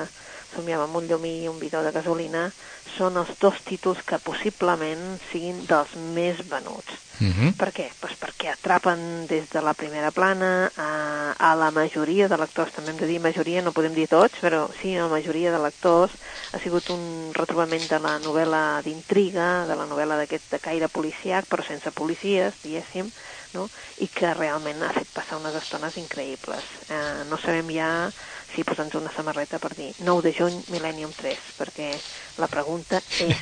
somiava 0.55 0.85
amb 0.89 0.97
un 1.01 1.09
llumí 1.11 1.33
i 1.43 1.49
un 1.51 1.59
bidó 1.61 1.83
de 1.85 1.93
gasolina 1.95 2.49
són 2.97 3.17
els 3.21 3.31
dos 3.41 3.59
títols 3.69 4.03
que 4.09 4.21
possiblement 4.25 5.19
siguin 5.31 5.65
dels 5.69 5.95
més 5.97 6.41
venuts. 6.49 6.93
Uh 7.21 7.29
-huh. 7.29 7.57
Per 7.57 7.71
què? 7.73 7.91
Pues 8.01 8.15
perquè 8.19 8.53
atrapen 8.53 9.27
des 9.27 9.49
de 9.51 9.61
la 9.61 9.75
primera 9.75 10.11
plana 10.11 10.73
a, 10.77 11.33
a 11.39 11.55
la 11.55 11.71
majoria 11.71 12.29
de 12.29 12.37
lectors, 12.37 12.73
també 12.73 12.91
hem 12.91 12.97
de 12.97 13.07
dir 13.07 13.21
majoria, 13.21 13.63
no 13.63 13.73
podem 13.73 13.95
dir 13.95 14.09
tots, 14.09 14.39
però 14.41 14.69
sí, 14.81 14.97
a 14.97 15.03
la 15.03 15.09
majoria 15.09 15.53
de 15.53 15.59
lectors 15.59 16.11
ha 16.53 16.59
sigut 16.59 16.91
un 16.91 17.33
retrobament 17.35 17.89
de 17.89 17.99
la 17.99 18.19
novel·la 18.19 18.83
d'intriga, 18.83 19.67
de 19.67 19.77
la 19.77 19.87
novel·la 19.87 20.17
d'aquest 20.17 20.51
de 20.51 20.59
caire 20.59 20.89
policiac, 20.89 21.47
però 21.49 21.63
sense 21.67 21.91
policies, 21.93 22.55
diguéssim, 22.63 23.13
no? 23.53 23.69
i 23.99 24.09
que 24.09 24.35
realment 24.35 24.83
ha 24.83 24.93
fet 24.93 25.09
passar 25.13 25.37
unes 25.37 25.55
estones 25.55 25.97
increïbles. 25.97 26.65
Eh, 26.89 27.25
no 27.29 27.39
sabem 27.39 27.69
ja 27.71 28.11
si 28.55 28.65
posar-nos 28.65 28.95
una 29.01 29.13
samarreta 29.17 29.59
per 29.59 29.75
dir 29.75 29.95
9 29.99 30.23
de 30.23 30.33
juny, 30.39 30.63
Millennium 30.69 31.13
3, 31.17 31.39
perquè 31.59 32.01
la 32.39 32.49
pregunta 32.49 33.03
és 33.19 33.37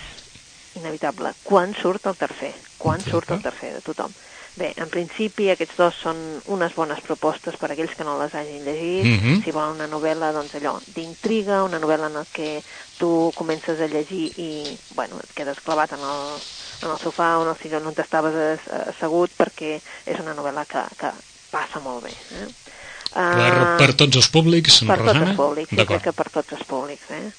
inevitable. 0.75 1.35
Quan 1.43 1.75
surt 1.75 2.07
el 2.07 2.17
tercer? 2.17 2.53
Quan 2.79 3.03
surt 3.05 3.31
el 3.35 3.43
tercer 3.43 3.73
de 3.75 3.81
tothom? 3.83 4.13
Bé, 4.57 4.73
en 4.77 4.91
principi 4.91 5.49
aquests 5.51 5.77
dos 5.79 5.95
són 6.03 6.41
unes 6.47 6.75
bones 6.75 7.01
propostes 7.07 7.57
per 7.59 7.71
a 7.71 7.75
aquells 7.75 7.95
que 7.97 8.05
no 8.07 8.17
les 8.21 8.35
hagin 8.35 8.65
llegit. 8.65 9.07
Mhm. 9.07 9.43
Si 9.45 9.53
volen 9.53 9.75
una 9.81 9.89
novel·la, 9.89 10.33
doncs 10.33 10.55
allò, 10.55 10.81
d'intriga, 10.87 11.63
una 11.65 11.79
novel·la 11.81 12.07
en 12.07 12.13
la 12.15 12.25
que 12.33 12.63
tu 12.99 13.33
comences 13.37 13.81
a 13.81 13.87
llegir 13.89 14.33
i, 14.39 14.79
bueno, 14.95 15.19
et 15.19 15.33
quedes 15.35 15.61
clavat 15.61 15.93
en 15.93 16.01
el, 16.01 16.41
en 16.83 16.91
el 16.91 16.99
sofà 16.99 17.39
o 17.39 17.43
en 17.43 17.49
el 17.51 17.59
sillon 17.63 17.87
on 17.87 17.95
t'estaves 17.95 18.35
as- 18.35 18.89
assegut 18.95 19.31
perquè 19.37 19.81
és 20.07 20.21
una 20.21 20.35
novel·la 20.35 20.67
que, 20.67 20.85
que 20.99 21.13
passa 21.51 21.81
molt 21.81 22.05
bé. 22.05 22.15
Eh? 22.31 22.47
Per, 23.11 23.21
Ah, 23.21 23.77
per 23.79 23.93
tots 23.99 24.17
els 24.17 24.29
públics, 24.31 24.81
per 24.87 24.97
tots 24.99 25.07
Rosana? 25.09 25.31
els 25.33 25.37
públics, 25.37 25.71
sí, 25.71 25.77
crec 25.87 26.03
que 26.09 26.13
per 26.13 26.29
tots 26.31 26.53
els 26.53 26.63
públics. 26.69 27.11
Eh? 27.11 27.31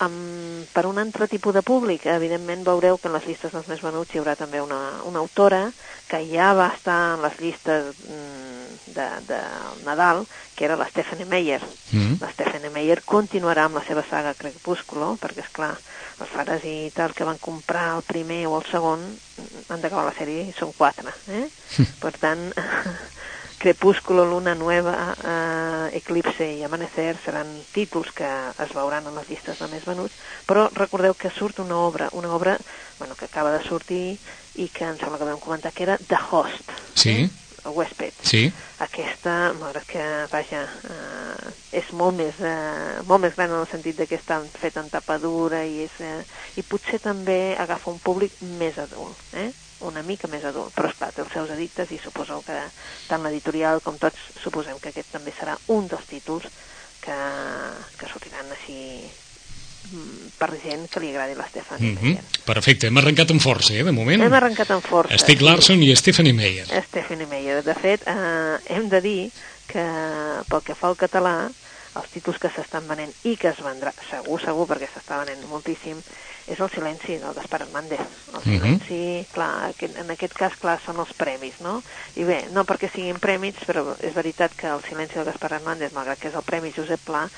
Um, 0.00 0.64
per 0.72 0.86
un 0.88 0.96
altre 0.98 1.28
tipus 1.28 1.52
de 1.54 1.60
públic, 1.62 2.06
evidentment 2.08 2.64
veureu 2.64 2.96
que 2.96 3.08
en 3.10 3.14
les 3.18 3.26
llistes 3.28 3.52
dels 3.52 3.66
més 3.68 3.82
venuts 3.84 4.14
hi 4.14 4.18
haurà 4.22 4.34
també 4.34 4.62
una, 4.64 4.78
una 5.04 5.20
autora 5.20 5.66
que 6.08 6.22
ja 6.30 6.54
va 6.56 6.70
estar 6.74 7.14
en 7.18 7.22
les 7.22 7.36
llistes 7.38 7.90
mm, 8.08 8.94
de, 8.96 9.06
de 9.28 9.40
Nadal, 9.84 10.24
que 10.56 10.64
era 10.64 10.76
la 10.80 10.88
Stephanie 10.88 11.28
Meyer. 11.28 11.60
Mm. 11.92 12.16
La 12.22 12.32
Stephanie 12.32 12.72
Meyer 12.74 13.02
continuarà 13.04 13.68
amb 13.68 13.76
la 13.76 13.84
seva 13.86 14.02
saga 14.08 14.32
Crepúsculo, 14.34 15.12
perquè, 15.20 15.44
és 15.44 15.52
clar, 15.52 15.74
els 16.20 16.32
pares 16.34 16.64
i 16.64 16.90
tal 16.96 17.12
que 17.16 17.28
van 17.28 17.38
comprar 17.38 17.90
el 17.98 18.02
primer 18.08 18.46
o 18.48 18.56
el 18.58 18.66
segon 18.72 19.04
han 19.68 19.80
d'acabar 19.84 20.08
la 20.08 20.16
sèrie 20.16 20.48
i 20.48 20.56
són 20.56 20.72
quatre. 20.76 21.12
Eh? 21.28 21.46
per 22.02 22.16
tant, 22.18 22.48
Crepúsculo, 23.60 24.24
Luna 24.24 24.54
Nueva, 24.54 25.14
eh, 25.22 25.98
Eclipse 25.98 26.46
i 26.56 26.62
Amanecer 26.64 27.18
seran 27.26 27.60
títols 27.74 28.08
que 28.16 28.24
es 28.24 28.72
veuran 28.72 29.04
en 29.06 29.18
les 29.20 29.28
llistes 29.28 29.58
de 29.60 29.68
més 29.68 29.84
venuts, 29.84 30.16
però 30.48 30.64
recordeu 30.72 31.12
que 31.12 31.28
surt 31.36 31.60
una 31.60 31.76
obra, 31.76 32.08
una 32.16 32.32
obra 32.32 32.56
bueno, 32.98 33.14
que 33.20 33.26
acaba 33.28 33.52
de 33.52 33.60
sortir 33.68 34.16
i 34.56 34.70
que 34.72 34.88
em 34.88 34.96
sembla 34.96 35.20
que 35.20 35.28
vam 35.28 35.44
comentar 35.44 35.74
que 35.76 35.84
era 35.84 35.98
The 36.00 36.16
Host, 36.30 36.72
Sí, 36.94 37.28
el 37.66 37.76
huésped. 37.76 38.16
sí. 38.24 38.46
Aquesta, 38.80 39.52
malgrat 39.52 39.84
que, 39.84 40.08
vaja, 40.32 40.64
eh, 40.64 41.52
és 41.84 41.92
molt 41.92 42.16
més, 42.16 42.40
eh, 42.40 43.02
molt 43.04 43.20
més 43.20 43.36
gran 43.36 43.52
en 43.52 43.60
el 43.60 43.68
sentit 43.68 44.00
de 44.00 44.06
que 44.08 44.16
està 44.16 44.40
fet 44.56 44.80
en 44.80 44.88
tapa 44.88 45.18
dura 45.20 45.66
i, 45.68 45.82
és, 45.84 46.00
eh, 46.00 46.24
i 46.56 46.62
potser 46.64 46.98
també 47.04 47.58
agafa 47.60 47.92
un 47.92 48.00
públic 48.00 48.40
més 48.40 48.78
adult, 48.80 49.20
eh? 49.36 49.50
Una 49.90 50.04
mica 50.06 50.30
més 50.30 50.44
adult, 50.48 50.72
però 50.74 50.90
esclar, 50.90 51.10
té 51.14 51.24
els 51.24 51.32
seus 51.34 51.50
edictes 51.54 51.90
i 51.92 52.00
suposo 52.02 52.40
que 52.46 52.58
tant 53.08 53.24
l'editorial 53.26 53.82
com 53.84 53.98
tots 54.00 54.30
suposem 54.42 54.78
que 54.80 54.92
aquest 54.92 55.12
també 55.16 55.34
serà 55.36 55.56
un 55.74 55.88
dels 55.90 56.06
títols 56.10 56.46
que, 57.00 57.16
que 57.98 58.08
sortiran 58.10 58.50
així 58.54 58.80
mm, 59.90 60.32
per 60.38 60.50
gent 60.62 60.86
que 60.92 61.02
li 61.02 61.12
agradi 61.12 61.38
l'Stefani 61.38 61.92
Mm 61.92 62.04
Meyer. 62.04 62.24
Perfecte, 62.46 62.90
hem 62.90 63.00
arrencat 63.00 63.32
amb 63.34 63.42
força, 63.42 63.74
eh, 63.74 63.84
de 63.86 63.94
moment. 63.96 64.22
Hem 64.26 64.36
arrencat 64.40 64.74
amb 64.76 64.86
força. 64.86 65.18
Stieg 65.22 65.42
sí. 65.42 65.46
Larsson 65.48 65.82
i 65.86 65.90
Stephanie 65.96 66.36
Meyer. 66.36 66.68
Stephanie 66.88 67.28
Meyer. 67.30 67.62
De 67.66 67.76
fet, 67.78 68.06
eh, 68.06 68.76
hem 68.76 68.88
de 68.92 69.00
dir 69.04 69.20
que 69.70 69.84
pel 70.50 70.64
que 70.66 70.74
fa 70.74 70.90
al 70.90 70.98
català, 70.98 71.34
els 71.98 72.10
títols 72.14 72.38
que 72.38 72.50
s'estan 72.54 72.86
venent 72.86 73.10
i 73.26 73.34
que 73.40 73.50
es 73.50 73.60
vendrà, 73.64 73.90
segur, 74.06 74.38
segur, 74.42 74.66
perquè 74.70 74.86
s'està 74.90 75.18
venent 75.24 75.42
moltíssim, 75.50 75.98
és 76.50 76.60
el 76.60 76.70
silenci 76.70 77.16
del 77.22 77.34
Gaspar 77.34 77.62
Hernández. 77.64 78.02
El 78.34 78.42
silenci, 78.44 79.00
uh 79.00 79.24
-huh. 79.24 79.32
clar, 79.32 79.74
en 80.04 80.10
aquest 80.10 80.34
cas, 80.34 80.56
clar, 80.56 80.78
són 80.84 81.00
els 81.00 81.12
premis, 81.14 81.60
no? 81.60 81.82
I 82.14 82.24
bé, 82.24 82.48
no 82.50 82.64
perquè 82.64 82.90
siguin 82.90 83.18
premis, 83.18 83.56
però 83.66 83.96
és 84.00 84.14
veritat 84.14 84.54
que 84.54 84.68
el 84.68 84.82
silenci 84.82 85.14
del 85.14 85.24
Gaspar 85.24 85.52
Hernández, 85.52 85.92
malgrat 85.92 86.18
que 86.18 86.28
és 86.28 86.34
el 86.34 86.42
Premi 86.42 86.72
Josep 86.72 87.00
Pla, 87.04 87.28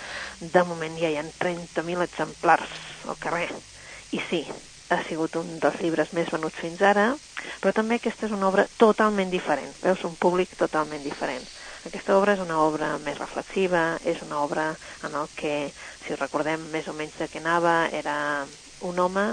de 0.41 0.63
moment 0.65 0.99
ja 0.99 1.09
hi 1.09 1.17
ha 1.17 1.25
30.000 1.39 2.03
exemplars 2.03 2.69
al 3.09 3.17
carrer. 3.19 3.49
I 4.11 4.21
sí, 4.29 4.47
ha 4.89 5.03
sigut 5.05 5.37
un 5.37 5.59
dels 5.59 5.81
llibres 5.81 6.13
més 6.13 6.31
venuts 6.31 6.59
fins 6.59 6.81
ara, 6.83 7.17
però 7.61 7.73
també 7.73 7.95
aquesta 7.95 8.27
és 8.27 8.33
una 8.33 8.49
obra 8.49 8.67
totalment 8.77 9.31
diferent. 9.31 9.73
Veus 9.83 10.05
un 10.05 10.17
públic 10.17 10.57
totalment 10.57 11.03
diferent 11.03 11.43
aquesta 11.87 12.17
obra 12.17 12.35
és 12.37 12.43
una 12.43 12.61
obra 12.63 12.99
més 13.05 13.19
reflexiva, 13.19 13.99
és 14.05 14.23
una 14.23 14.43
obra 14.43 14.69
en 15.03 15.15
el 15.15 15.27
que, 15.37 15.73
si 16.05 16.15
recordem 16.15 16.69
més 16.71 16.89
o 16.89 16.95
menys 16.95 17.17
de 17.19 17.29
què 17.29 17.41
anava, 17.43 17.89
era 17.93 18.47
un 18.83 18.99
home 18.99 19.27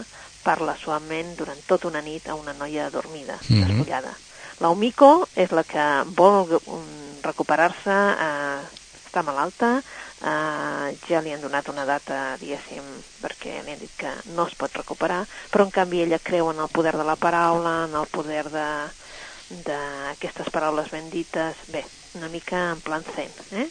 parla 0.44 0.76
suament 0.80 1.36
durant 1.38 1.60
tota 1.68 1.88
una 1.90 2.02
nit 2.02 2.28
a 2.30 2.36
una 2.36 2.54
noia 2.54 2.90
dormida, 2.90 3.36
mm 3.36 3.56
-hmm. 3.56 3.68
despullada. 3.68 4.14
La 4.60 4.70
Umiko 4.70 5.28
és 5.36 5.52
la 5.52 5.64
que 5.64 6.04
vol 6.16 6.60
mm, 6.60 7.22
recuperar-se, 7.24 7.96
eh, 8.28 8.60
està 9.08 9.24
malalta, 9.24 9.82
eh, 10.22 10.98
ja 11.08 11.22
li 11.22 11.32
han 11.32 11.42
donat 11.42 11.70
una 11.70 11.86
data, 11.86 12.36
diguéssim, 12.42 12.84
perquè 13.22 13.64
li 13.64 13.72
han 13.72 13.80
dit 13.80 13.96
que 13.98 14.12
no 14.36 14.48
es 14.48 14.56
pot 14.56 14.74
recuperar, 14.74 15.26
però 15.52 15.64
en 15.64 15.72
canvi 15.72 16.02
ella 16.02 16.20
creu 16.20 16.52
en 16.52 16.60
el 16.60 16.68
poder 16.68 16.98
de 16.98 17.04
la 17.04 17.16
paraula, 17.16 17.86
en 17.86 17.96
el 17.96 18.08
poder 18.08 18.46
d'aquestes 19.66 20.50
paraules 20.52 20.92
ben 20.92 21.10
dites. 21.10 21.56
Bé, 21.68 21.86
una 22.16 22.30
mica 22.30 22.72
en 22.72 22.82
plan 22.82 23.04
zen, 23.16 23.32
eh? 23.52 23.70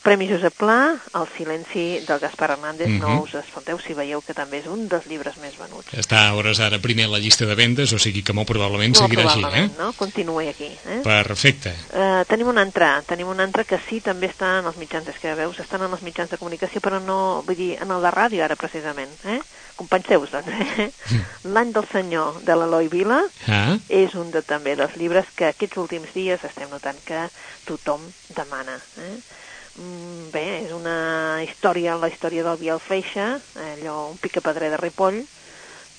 Premi 0.00 0.26
Josep 0.30 0.54
Pla, 0.56 0.96
El 1.12 1.26
silenci 1.36 2.00
del 2.08 2.18
Gaspar 2.18 2.52
Hernández, 2.52 2.88
mm 2.88 2.96
-hmm. 2.96 3.00
no 3.00 3.22
us 3.22 3.34
espanteu 3.34 3.78
si 3.78 3.92
veieu 3.92 4.22
que 4.22 4.32
també 4.32 4.58
és 4.58 4.66
un 4.66 4.88
dels 4.88 5.06
llibres 5.06 5.36
més 5.36 5.58
venuts. 5.58 5.92
Està 5.92 6.28
a 6.28 6.34
hores 6.34 6.58
ara 6.58 6.78
primer 6.78 7.08
la 7.08 7.18
llista 7.18 7.44
de 7.44 7.54
vendes, 7.54 7.92
o 7.92 7.98
sigui 7.98 8.22
que 8.22 8.32
molt 8.32 8.48
probablement 8.48 8.96
molt 8.96 9.04
seguirà 9.04 9.22
probablement, 9.22 9.64
així, 9.64 9.74
eh? 9.74 9.78
no? 9.78 9.92
Continuï 9.92 10.48
aquí. 10.48 10.70
Eh? 10.86 11.00
Perfecte. 11.04 11.74
Uh, 11.92 12.24
tenim 12.26 12.48
un 12.48 12.58
altre, 12.58 13.02
tenim 13.06 13.28
un 13.28 13.40
altre 13.40 13.64
que 13.64 13.78
sí, 13.88 14.00
també 14.00 14.28
està 14.28 14.60
en 14.60 14.66
els 14.66 14.76
mitjans, 14.76 15.06
és 15.08 15.18
que 15.18 15.34
veus, 15.34 15.60
estan 15.60 15.82
en 15.82 15.92
els 15.92 16.02
mitjans 16.02 16.30
de 16.30 16.38
comunicació, 16.38 16.80
però 16.80 16.98
no, 16.98 17.42
vull 17.46 17.56
dir, 17.56 17.76
en 17.82 17.90
el 17.90 18.00
de 18.00 18.10
ràdio 18.10 18.44
ara 18.44 18.56
precisament, 18.56 19.10
eh? 19.24 19.40
Compenseu-vos, 19.80 20.30
doncs, 20.34 20.78
eh? 20.78 20.88
L'any 21.54 21.72
del 21.76 21.88
senyor 21.90 22.40
de 22.46 22.56
l'Eloi 22.56 22.90
Vila 22.92 23.20
ah. 23.48 23.76
és 23.88 24.14
un 24.20 24.30
de, 24.34 24.44
també 24.46 24.76
dels 24.78 24.96
llibres 25.00 25.32
que 25.36 25.50
aquests 25.50 25.80
últims 25.80 26.12
dies 26.16 26.44
estem 26.46 26.70
notant 26.72 26.98
que 27.06 27.26
tothom 27.68 28.04
demana. 28.36 28.76
Eh? 29.00 29.16
Mm, 29.80 30.30
bé, 30.34 30.46
és 30.66 30.72
una 30.76 31.40
història, 31.44 31.96
la 32.00 32.10
història 32.12 32.44
del 32.46 32.58
Biel 32.60 32.80
Feixa, 32.82 33.32
allò, 33.72 34.10
un 34.10 34.18
picapedrer 34.20 34.72
de 34.74 34.80
Ripoll, 34.80 35.22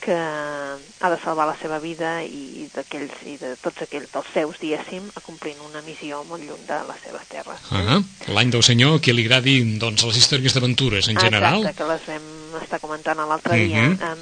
que 0.02 0.18
ha 0.18 1.10
de 1.10 1.20
salvar 1.22 1.46
la 1.48 1.56
seva 1.62 1.78
vida 1.80 2.20
i 2.26 2.68
d'aquells 2.74 3.22
i 3.30 3.38
de 3.40 3.54
tots 3.62 3.86
aquells 3.86 4.10
dels 4.12 4.32
seus, 4.34 4.58
diguéssim, 4.60 5.06
complint 5.22 5.62
una 5.70 5.84
missió 5.86 6.24
molt 6.30 6.44
lluny 6.44 6.66
de 6.68 6.80
les 6.90 7.00
seves 7.06 7.28
terres. 7.30 7.62
Uh 7.70 7.78
-huh. 7.78 8.04
L'any 8.34 8.50
del 8.50 8.64
senyor, 8.64 9.00
que 9.00 9.14
li 9.14 9.26
agradi 9.26 9.78
doncs, 9.78 10.04
les 10.04 10.18
històries 10.18 10.54
d'aventures 10.54 11.08
en 11.08 11.18
general. 11.18 11.60
Exacte, 11.62 11.78
que 11.78 11.90
les 11.94 12.02
vam 12.08 12.62
estar 12.64 12.80
comentant 12.80 13.18
l'altre 13.18 13.54
uh 13.54 13.60
-huh. 13.60 13.68
dia. 13.68 13.82
Mhm. 13.82 14.02
Amb, 14.02 14.22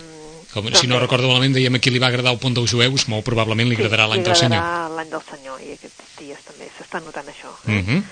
com, 0.53 0.65
si 0.73 0.87
no 0.87 0.99
recordo 0.99 1.27
malament, 1.27 1.53
dèiem 1.53 1.75
a 1.75 1.79
qui 1.79 1.91
li 1.91 1.99
va 1.99 2.07
agradar 2.07 2.33
el 2.33 2.39
pont 2.39 2.53
dels 2.53 2.71
jueus, 2.71 3.07
molt 3.07 3.23
probablement 3.23 3.69
li 3.69 3.75
sí, 3.75 3.81
agradarà 3.81 4.07
l'any 4.07 4.23
del 4.23 4.35
senyor. 4.35 4.63
l'any 4.95 5.09
del 5.09 5.21
senyor, 5.21 5.61
i 5.61 5.73
aquests 5.73 6.17
dies 6.17 6.41
també 6.43 6.65
s'està 6.77 7.03
notant 7.03 7.27
això. 7.27 7.51
Eh? 7.67 7.79
Uh 7.79 7.87
-huh. 7.87 8.03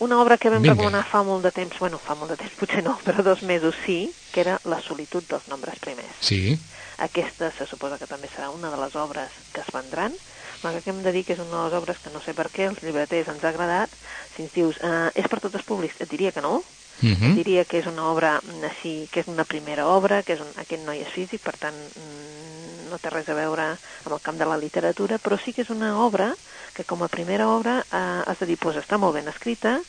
Una 0.00 0.20
obra 0.20 0.36
que 0.38 0.50
vam 0.50 0.60
Vinga. 0.60 0.74
recomanar 0.74 1.04
fa 1.06 1.22
molt 1.22 1.44
de 1.44 1.52
temps, 1.52 1.78
bueno, 1.78 1.98
fa 1.98 2.14
molt 2.14 2.30
de 2.32 2.36
temps, 2.36 2.52
potser 2.60 2.82
no, 2.82 2.98
però 3.04 3.22
dos 3.22 3.42
mesos 3.42 3.74
sí, 3.86 4.12
que 4.32 4.40
era 4.40 4.60
La 4.64 4.80
solitud 4.82 5.22
dels 5.28 5.46
nombres 5.48 5.78
primers. 5.78 6.10
Sí. 6.20 6.58
Aquesta 6.98 7.50
se 7.56 7.66
suposa 7.66 7.98
que 7.98 8.06
també 8.10 8.28
serà 8.28 8.50
una 8.50 8.70
de 8.70 8.78
les 8.80 8.94
obres 8.94 9.30
que 9.52 9.60
es 9.60 9.72
vendran, 9.74 10.14
malgrat 10.62 10.84
que 10.84 10.90
hem 10.90 11.02
de 11.02 11.12
dir 11.12 11.24
que 11.24 11.34
és 11.34 11.42
una 11.42 11.56
de 11.56 11.64
les 11.68 11.78
obres 11.80 11.98
que 11.98 12.12
no 12.14 12.22
sé 12.24 12.34
per 12.34 12.48
què 12.52 12.68
els 12.70 12.82
llibreters 12.82 13.28
ens 13.28 13.44
ha 13.44 13.50
agradat. 13.50 13.90
Si 14.36 14.46
ens 14.46 14.54
dius, 14.54 14.78
eh, 14.80 15.10
és 15.14 15.28
per 15.28 15.40
tots 15.40 15.54
els 15.54 15.66
públics, 15.66 16.00
et 16.00 16.10
diria 16.10 16.32
que 16.32 16.44
no, 16.44 16.62
Uh 17.02 17.06
mhm. 17.06 17.16
-huh. 17.20 17.34
Diria 17.34 17.64
que 17.64 17.78
és 17.78 17.86
una 17.86 18.06
obra 18.06 18.40
així, 18.62 19.08
que 19.10 19.20
és 19.20 19.26
una 19.26 19.44
primera 19.44 19.88
obra, 19.88 20.22
que 20.22 20.34
és 20.34 20.40
un, 20.40 20.46
aquest 20.56 20.82
noi 20.84 21.00
és 21.00 21.08
físic, 21.08 21.40
per 21.42 21.56
tant 21.58 21.74
mm, 21.74 22.88
no 22.88 22.98
té 22.98 23.10
res 23.10 23.28
a 23.28 23.34
veure 23.34 23.76
amb 24.04 24.12
el 24.14 24.20
camp 24.22 24.38
de 24.38 24.46
la 24.46 24.56
literatura, 24.56 25.18
però 25.18 25.36
sí 25.36 25.52
que 25.52 25.62
és 25.62 25.70
una 25.70 25.98
obra 25.98 26.34
que 26.74 26.84
com 26.84 27.02
a 27.02 27.08
primera 27.08 27.48
obra 27.48 27.84
eh, 27.92 28.22
has 28.26 28.38
de 28.38 28.46
dir, 28.46 28.58
pues, 28.58 28.76
està 28.76 28.96
molt 28.96 29.14
ben 29.14 29.28
escrita, 29.28 29.80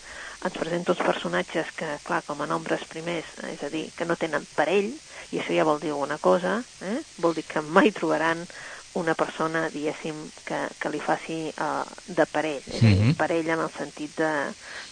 ens 0.43 0.57
presenta 0.57 0.93
uns 0.93 1.01
personatges 1.01 1.71
que, 1.75 1.88
clar, 2.03 2.24
com 2.25 2.41
a 2.41 2.47
nombres 2.47 2.83
primers, 2.85 3.25
eh, 3.43 3.53
és 3.53 3.63
a 3.63 3.69
dir, 3.69 3.91
que 3.95 4.05
no 4.05 4.15
tenen 4.15 4.45
parell, 4.55 4.91
i 5.36 5.42
això 5.42 5.56
ja 5.56 5.68
vol 5.68 5.82
dir 5.84 5.92
alguna 5.92 6.18
cosa, 6.24 6.62
eh? 6.82 7.01
vol 7.20 7.36
dir 7.36 7.44
que 7.44 7.62
mai 7.62 7.92
trobaran 7.92 8.46
una 8.96 9.13
persona, 9.20 9.65
diguéssim, 9.70 10.15
que, 10.48 10.62
que 10.80 10.89
li 10.94 11.01
faci 11.04 11.39
uh, 11.51 11.84
de 12.08 12.25
parell, 12.32 12.63
és 12.63 12.80
a 12.80 12.86
dir, 12.86 12.96
mm 12.96 13.10
-hmm. 13.10 13.18
parell 13.20 13.50
en 13.50 13.60
el 13.60 13.72
sentit 13.77 14.15
de, 14.15 14.32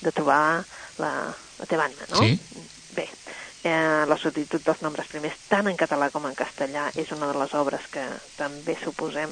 de 0.02 0.12
trobar 0.12 0.66
la, 1.00 1.34
la 1.60 1.66
teva 1.66 1.86
ànima, 1.88 2.04
no? 2.12 2.18
Sí. 2.18 2.40
Bé, 2.96 3.08
eh, 3.64 4.04
la 4.08 4.18
substitut 4.18 4.66
dels 4.66 4.82
nombres 4.82 5.08
primers, 5.08 5.38
tant 5.48 5.68
en 5.68 5.78
català 5.78 6.12
com 6.12 6.26
en 6.26 6.36
castellà, 6.36 6.92
és 6.96 7.12
una 7.12 7.32
de 7.32 7.40
les 7.40 7.54
obres 7.54 7.88
que 7.92 8.04
també 8.36 8.76
suposem 8.84 9.32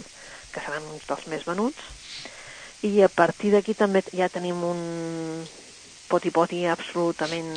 que 0.53 0.61
seran 0.61 0.87
uns 0.93 1.05
dels 1.07 1.27
més 1.27 1.43
venuts. 1.45 1.81
I 2.81 3.01
a 3.01 3.09
partir 3.09 3.51
d'aquí 3.51 3.73
també 3.73 4.03
ja 4.13 4.29
tenim 4.29 4.63
un 4.63 4.79
poti-poti 6.11 6.65
absolutament 6.69 7.49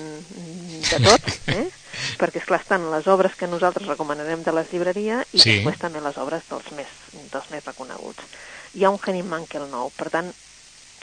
de 0.91 1.01
tot, 1.03 1.29
eh? 1.53 1.67
perquè 2.21 2.41
esclar 2.41 2.61
estan 2.63 2.87
les 2.93 3.07
obres 3.11 3.37
que 3.39 3.51
nosaltres 3.51 3.91
recomanarem 3.91 4.43
de 4.47 4.55
les 4.55 4.73
llibreries 4.73 5.29
i 5.33 5.43
sí. 5.43 5.59
després 5.59 5.83
també 5.83 6.03
les 6.05 6.19
obres 6.23 6.47
dels 6.51 6.73
més, 6.79 6.97
dels 7.33 7.51
més 7.53 7.67
reconeguts. 7.67 8.41
Hi 8.75 8.85
ha 8.85 8.95
un 8.95 8.99
Henning 8.99 9.31
Mankell 9.31 9.69
nou, 9.71 9.91
per 9.99 10.11
tant, 10.11 10.33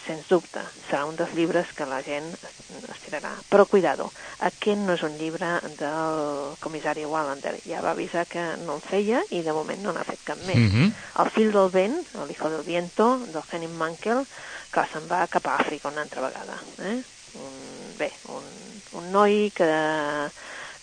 sens 0.01 0.25
dubte, 0.29 0.61
serà 0.87 1.03
un 1.05 1.15
dels 1.15 1.33
llibres 1.37 1.71
que 1.77 1.85
la 1.85 2.01
gent 2.03 2.27
es 2.33 3.01
tirarà. 3.05 3.31
Però 3.51 3.67
cuidado, 3.69 4.09
aquest 4.47 4.81
no 4.81 4.95
és 4.97 5.03
un 5.05 5.17
llibre 5.19 5.51
del 5.77 6.21
comissari 6.63 7.05
Wallander. 7.05 7.53
Ja 7.67 7.83
va 7.85 7.93
avisar 7.93 8.25
que 8.29 8.43
no 8.65 8.79
en 8.79 8.83
feia 8.85 9.21
i 9.29 9.43
de 9.45 9.55
moment 9.55 9.83
no 9.85 9.93
n'ha 9.93 10.07
fet 10.07 10.23
cap 10.25 10.41
més. 10.47 10.57
Mm 10.57 10.69
-hmm. 10.71 10.91
El 11.23 11.31
fill 11.35 11.51
del 11.51 11.69
vent, 11.69 11.97
el 12.23 12.31
hijo 12.31 12.49
del 12.49 12.63
viento, 12.63 13.19
del 13.33 13.43
Henning 13.51 13.77
Mankell, 13.77 14.25
que 14.71 14.83
se'n 14.91 15.07
va 15.07 15.27
cap 15.27 15.47
a 15.47 15.57
Àfrica 15.57 15.89
una 15.89 16.01
altra 16.01 16.21
vegada. 16.21 16.55
Eh? 16.79 17.01
Un, 17.39 17.59
bé, 17.99 18.11
un, 18.33 18.47
un 18.99 19.11
noi 19.11 19.51
que 19.55 19.69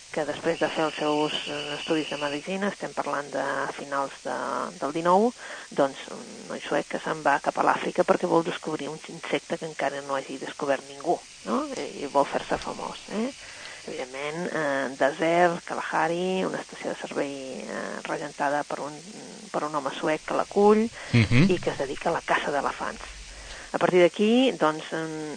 que 0.09 0.25
després 0.25 0.57
de 0.57 0.67
fer 0.73 0.85
els 0.87 0.95
seus 0.97 1.35
estudis 1.77 2.09
de 2.09 2.17
medicina, 2.17 2.71
estem 2.73 2.93
parlant 2.97 3.27
de 3.29 3.43
finals 3.77 4.15
de, 4.23 4.37
del 4.81 4.95
19, 4.95 5.29
doncs 5.77 6.01
un 6.15 6.23
noi 6.49 6.63
suec 6.65 6.89
que 6.95 7.01
se'n 7.03 7.21
va 7.25 7.37
cap 7.45 7.59
a 7.61 7.65
l'Àfrica 7.67 8.05
perquè 8.07 8.29
vol 8.29 8.47
descobrir 8.47 8.89
un 8.89 8.97
insecte 9.13 9.59
que 9.59 9.69
encara 9.69 10.01
no 10.07 10.17
hagi 10.17 10.39
descobert 10.41 10.85
ningú, 10.89 11.19
no? 11.45 11.61
I 11.77 12.09
vol 12.09 12.25
fer-se 12.25 12.57
famós, 12.57 13.05
eh? 13.21 13.29
Evidentment, 13.89 14.49
eh, 14.53 14.89
desert, 14.97 15.61
Kalahari, 15.69 16.43
una 16.45 16.59
estació 16.61 16.91
de 16.91 16.97
servei 16.99 17.61
eh, 17.61 17.85
regentada 18.09 18.65
per 18.67 18.81
un, 18.85 18.97
per 19.53 19.63
un 19.69 19.77
home 19.77 19.93
suec 19.97 20.25
que 20.25 20.41
l'acull 20.41 20.83
uh 20.89 21.17
mhm. 21.17 21.25
-huh. 21.29 21.53
i 21.53 21.59
que 21.59 21.71
es 21.71 21.77
dedica 21.77 22.09
a 22.09 22.17
la 22.17 22.25
caça 22.25 22.51
d'elefants. 22.51 23.18
A 23.71 23.77
partir 23.77 24.01
d'aquí, 24.01 24.51
doncs, 24.57 24.89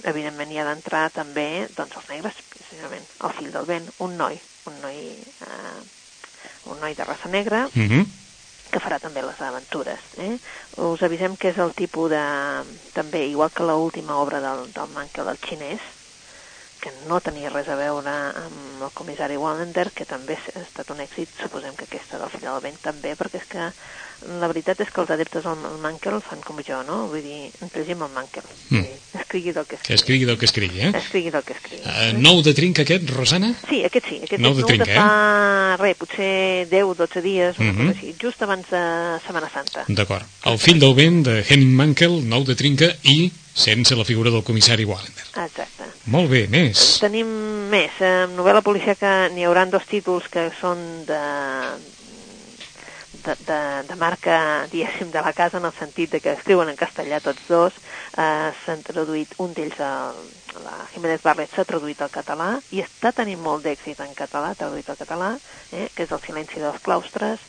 evidentment 0.04 0.50
hi 0.50 0.58
ha 0.58 0.64
d'entrar 0.64 1.10
també 1.10 1.68
doncs, 1.76 1.96
els 2.00 2.08
negres, 2.08 2.40
precisament, 2.54 3.04
el 3.24 3.36
fill 3.36 3.52
del 3.52 3.68
vent, 3.68 3.90
un 3.98 4.16
noi 4.16 4.40
un 4.64 4.74
noi, 4.80 4.96
eh, 4.96 5.80
un 6.70 6.78
noi 6.78 6.94
de 6.94 7.04
raça 7.04 7.28
negra, 7.28 7.68
mm 7.72 7.88
-hmm. 7.88 8.06
que 8.70 8.80
farà 8.80 8.98
també 9.00 9.22
les 9.22 9.40
aventures. 9.40 10.00
Eh? 10.18 10.38
Us 10.76 11.02
avisem 11.02 11.36
que 11.36 11.48
és 11.48 11.58
el 11.58 11.74
tipus 11.74 12.10
de... 12.10 12.24
també, 12.92 13.26
igual 13.26 13.50
que 13.50 13.62
l'última 13.62 14.16
obra 14.16 14.40
del, 14.40 14.72
del 14.72 14.88
Manca 14.94 15.24
del 15.24 15.38
xinès, 15.38 15.80
que 16.82 16.90
no 17.08 17.20
tenia 17.22 17.50
res 17.52 17.68
a 17.70 17.78
veure 17.78 18.12
amb 18.42 18.82
el 18.82 18.94
comissari 18.98 19.38
Wallander, 19.38 19.90
que 19.94 20.06
també 20.08 20.34
ha 20.34 20.62
estat 20.64 20.90
un 20.90 21.02
èxit, 21.04 21.30
suposem 21.38 21.76
que 21.78 21.86
aquesta 21.86 22.18
del 22.18 22.32
Fill 22.32 22.48
del 22.48 22.62
Vent 22.64 22.80
també, 22.82 23.14
perquè 23.18 23.38
és 23.38 23.50
que 23.50 23.68
la 24.40 24.48
veritat 24.50 24.80
és 24.82 24.90
que 24.92 25.00
els 25.02 25.10
adeptes 25.10 25.46
al 25.50 25.58
Mankel 25.82 26.20
fan 26.22 26.42
com 26.46 26.58
jo, 26.62 26.78
no? 26.86 27.06
Vull 27.10 27.24
dir, 27.24 27.50
ens 27.62 27.74
llegim 27.74 28.04
el 28.06 28.12
Mankel. 28.14 28.44
Mm. 28.70 28.98
Escrigui 29.18 29.54
del 29.54 29.66
que 29.66 29.78
escrigui. 29.78 29.88
Que 29.88 29.98
escrigui 29.98 30.28
del 30.28 30.38
que 30.38 30.46
escrigui, 30.46 30.80
eh? 30.86 30.92
Escrigui 31.00 31.32
del 31.34 31.44
que 31.46 31.56
escrigui. 31.56 31.82
Uh, 31.82 32.12
nou 32.22 32.42
de 32.46 32.54
trinca 32.54 32.86
aquest, 32.86 33.10
Rosana? 33.10 33.52
Sí, 33.68 33.82
aquest 33.86 34.10
sí. 34.10 34.20
Aquest 34.26 34.42
nou 34.42 34.54
de 34.58 34.66
trinca, 34.68 34.86
de 34.86 34.98
fa, 34.98 35.08
eh? 35.08 35.76
res, 35.82 35.98
potser 35.98 36.32
10-12 36.70 37.22
dies, 37.24 37.58
mm 37.58 37.70
-hmm. 37.70 37.90
així, 37.94 38.14
just 38.20 38.42
abans 38.42 38.70
de 38.70 38.82
Setmana 39.26 39.50
Santa. 39.50 39.84
D'acord. 39.88 40.26
El 40.44 40.58
fill 40.58 40.78
del 40.78 40.94
vent 40.94 41.22
de 41.26 41.42
Henning 41.48 41.74
Mankel, 41.74 42.22
nou 42.22 42.44
de 42.44 42.54
trinca, 42.54 42.94
i 43.02 43.32
sense 43.54 43.96
la 43.96 44.04
figura 44.04 44.30
del 44.30 44.42
comissari 44.42 44.84
Wallander. 44.84 45.26
Exacte. 45.44 45.88
Molt 46.12 46.30
bé, 46.32 46.46
més. 46.50 46.98
Tenim 47.02 47.28
més. 47.70 48.00
En 48.00 48.36
novel·la 48.36 48.62
que 48.98 49.16
n'hi 49.34 49.44
hauran 49.44 49.70
dos 49.70 49.86
títols 49.86 50.28
que 50.32 50.50
són 50.60 51.04
de 51.06 51.20
de, 53.22 53.36
de, 53.46 53.88
de 53.88 53.96
marca, 53.96 54.66
diguéssim, 54.70 55.10
de 55.10 55.20
la 55.22 55.32
casa, 55.32 55.58
en 55.58 55.64
el 55.64 55.74
sentit 55.78 56.10
de 56.10 56.20
que 56.20 56.34
escriuen 56.34 56.68
en 56.68 56.76
castellà 56.76 57.20
tots 57.22 57.46
dos, 57.48 57.76
eh, 58.18 58.50
s'han 58.64 58.82
traduït, 58.82 59.34
un 59.38 59.54
d'ells, 59.54 59.78
la 59.78 60.76
Jiménez 60.92 61.22
Barret, 61.22 61.52
s'ha 61.54 61.64
traduït 61.68 62.02
al 62.02 62.10
català 62.12 62.50
i 62.72 62.82
està 62.82 63.12
tenint 63.16 63.40
molt 63.40 63.64
d'èxit 63.66 64.00
en 64.04 64.12
català, 64.18 64.54
traduït 64.58 64.90
al 64.90 64.98
català, 64.98 65.32
eh, 65.70 65.88
que 65.94 66.06
és 66.06 66.12
El 66.12 66.20
silenci 66.26 66.60
dels 66.60 66.82
claustres, 66.82 67.40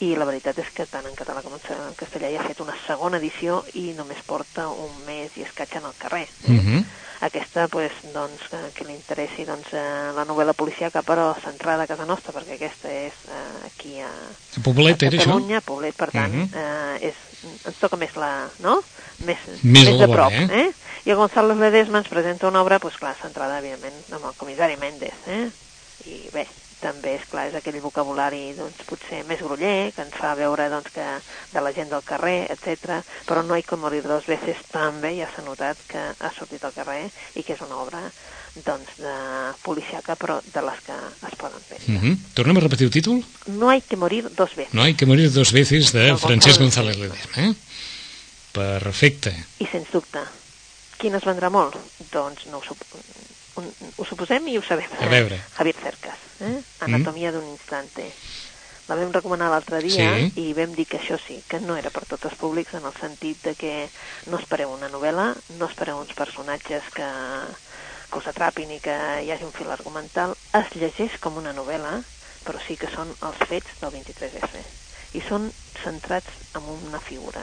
i 0.00 0.14
la 0.16 0.24
veritat 0.24 0.58
és 0.58 0.70
que 0.74 0.86
tant 0.86 1.06
en 1.06 1.14
català 1.14 1.42
com 1.42 1.52
en 1.54 1.94
castellà 1.96 2.30
hi 2.30 2.36
ha 2.36 2.42
fet 2.48 2.60
una 2.60 2.74
segona 2.86 3.18
edició 3.18 3.64
i 3.74 3.92
només 3.96 4.22
porta 4.26 4.68
un 4.68 4.90
mes 5.06 5.36
i 5.36 5.42
escatxa 5.42 5.78
en 5.78 5.84
el 5.86 5.94
carrer. 5.98 6.28
Uh 6.48 6.54
-huh. 6.58 6.84
Aquesta, 7.20 7.68
pues, 7.68 7.92
doncs, 8.12 8.48
que, 8.50 8.58
que 8.74 8.84
li 8.84 8.92
interessi 8.92 9.44
doncs, 9.44 9.72
eh, 9.72 10.12
la 10.14 10.24
novel·la 10.26 10.52
policiaca, 10.52 11.00
però 11.02 11.34
centrada 11.40 11.84
a 11.84 11.86
casa 11.86 12.04
nostra, 12.04 12.32
perquè 12.32 12.54
aquesta 12.54 12.88
és 12.90 13.12
eh, 13.28 13.66
aquí 13.66 14.00
a, 14.00 14.10
Poblet, 14.62 15.02
a 15.02 15.06
era 15.06 15.16
això? 15.16 15.24
Catalunya, 15.24 15.60
Poblet, 15.60 15.94
per 15.94 16.10
tant, 16.10 16.32
Mhm. 16.34 16.50
eh, 16.54 17.08
és, 17.08 17.14
ens 17.66 17.76
toca 17.78 17.96
més 17.96 18.14
la, 18.16 18.48
no? 18.58 18.82
Més, 19.24 19.38
Més 19.62 19.88
la 19.88 20.06
de 20.06 20.12
prop, 20.12 20.32
eh? 20.32 20.48
eh? 20.50 20.72
I 21.06 21.10
el 21.10 21.16
Gonzalo 21.16 21.54
Ledesma 21.54 21.98
ens 21.98 22.08
presenta 22.08 22.48
una 22.48 22.60
obra, 22.62 22.78
pues, 22.78 22.96
clar, 22.96 23.16
centrada, 23.20 23.58
evidentment, 23.58 23.94
amb 24.12 24.24
el 24.24 24.34
comissari 24.36 24.76
Méndez, 24.76 25.14
eh? 25.26 25.50
I 26.06 26.28
bé, 26.32 26.46
també, 26.84 27.16
és 27.18 27.24
clar, 27.30 27.48
és 27.48 27.56
aquell 27.58 27.80
vocabulari 27.82 28.52
doncs, 28.58 28.84
potser 28.88 29.22
més 29.28 29.40
groller, 29.40 29.90
que 29.96 30.04
ens 30.04 30.14
fa 30.20 30.34
veure 30.38 30.68
doncs, 30.72 30.92
que 30.94 31.08
de 31.54 31.64
la 31.64 31.72
gent 31.76 31.90
del 31.92 32.04
carrer, 32.06 32.44
etc. 32.52 33.00
però 33.28 33.42
no 33.46 33.56
hi 33.56 33.64
que 33.64 33.80
morir 33.80 34.04
dos 34.04 34.28
veces 34.30 34.60
també 34.70 35.14
ja 35.18 35.30
s'ha 35.32 35.44
notat 35.46 35.80
que 35.88 36.04
ha 36.12 36.32
sortit 36.36 36.64
al 36.64 36.76
carrer 36.76 37.02
i 37.34 37.42
que 37.42 37.56
és 37.56 37.64
una 37.64 37.80
obra 37.82 38.02
doncs, 38.62 38.96
de 39.02 39.14
policiaca, 39.64 40.14
però 40.14 40.38
de 40.44 40.62
les 40.62 40.82
que 40.86 40.94
es 41.28 41.34
poden 41.40 41.62
fer. 41.68 41.80
Uh 41.88 42.02
-huh. 42.02 42.18
Tornem 42.34 42.56
a 42.56 42.60
repetir 42.60 42.86
el 42.86 42.92
títol? 42.92 43.24
No 43.46 43.70
hay 43.70 43.82
que 43.82 43.96
morir 43.96 44.30
dos 44.34 44.54
veces. 44.54 44.74
No 44.74 44.82
hay 44.82 44.94
que 44.94 45.06
morir 45.06 45.32
dos 45.32 45.52
veces 45.52 45.92
de 45.92 46.04
Del 46.04 46.18
Francesc 46.18 46.60
González. 46.60 46.96
Ledesma, 46.96 47.42
eh? 47.48 47.54
Perfecte. 48.52 49.34
I 49.58 49.66
sens 49.66 49.90
dubte, 49.90 50.20
quin 50.98 51.14
es 51.14 51.24
vendrà 51.26 51.50
molt? 51.50 51.74
Doncs 52.12 52.46
no 52.46 52.58
ho, 52.58 52.76
un, 53.60 53.68
ho 53.96 54.06
suposem 54.08 54.48
i 54.48 54.58
ho 54.58 54.62
sabem. 54.62 54.90
A 55.00 55.10
veure. 55.12 55.38
Javier 55.56 55.76
Cercas, 55.82 56.24
eh? 56.40 56.56
Anatomia 56.86 57.30
mm. 57.30 57.34
d'un 57.36 57.50
instante. 57.52 58.08
La 58.88 58.98
vam 58.98 59.12
recomanar 59.14 59.48
l'altre 59.48 59.80
dia 59.80 60.10
Sí. 60.18 60.32
i 60.42 60.52
vam 60.52 60.74
dir 60.76 60.84
que 60.86 60.98
això 60.98 61.16
sí, 61.16 61.38
que 61.48 61.60
no 61.60 61.76
era 61.76 61.90
per 61.90 62.04
tots 62.04 62.26
els 62.28 62.36
públics 62.36 62.74
en 62.76 62.84
el 62.84 62.92
sentit 62.98 63.40
de 63.42 63.54
que 63.56 63.88
no 64.26 64.36
espereu 64.38 64.74
una 64.74 64.90
novel·la, 64.92 65.30
no 65.56 65.68
espereu 65.70 66.02
uns 66.02 66.12
personatges 66.12 66.90
que, 66.92 67.08
que 68.10 68.18
us 68.18 68.28
atrapin 68.28 68.70
i 68.76 68.80
que 68.84 68.96
hi 69.24 69.32
hagi 69.32 69.48
un 69.48 69.56
fil 69.56 69.72
argumental. 69.72 70.36
Es 70.52 70.76
llegeix 70.76 71.16
com 71.20 71.40
una 71.40 71.54
novel·la, 71.56 72.02
però 72.44 72.60
sí 72.60 72.76
que 72.76 72.90
són 72.92 73.08
els 73.24 73.40
fets 73.48 73.80
del 73.80 73.94
23F. 73.96 74.60
I 75.16 75.22
són 75.24 75.48
centrats 75.80 76.28
en 76.58 76.68
una 76.68 77.00
figura, 77.00 77.40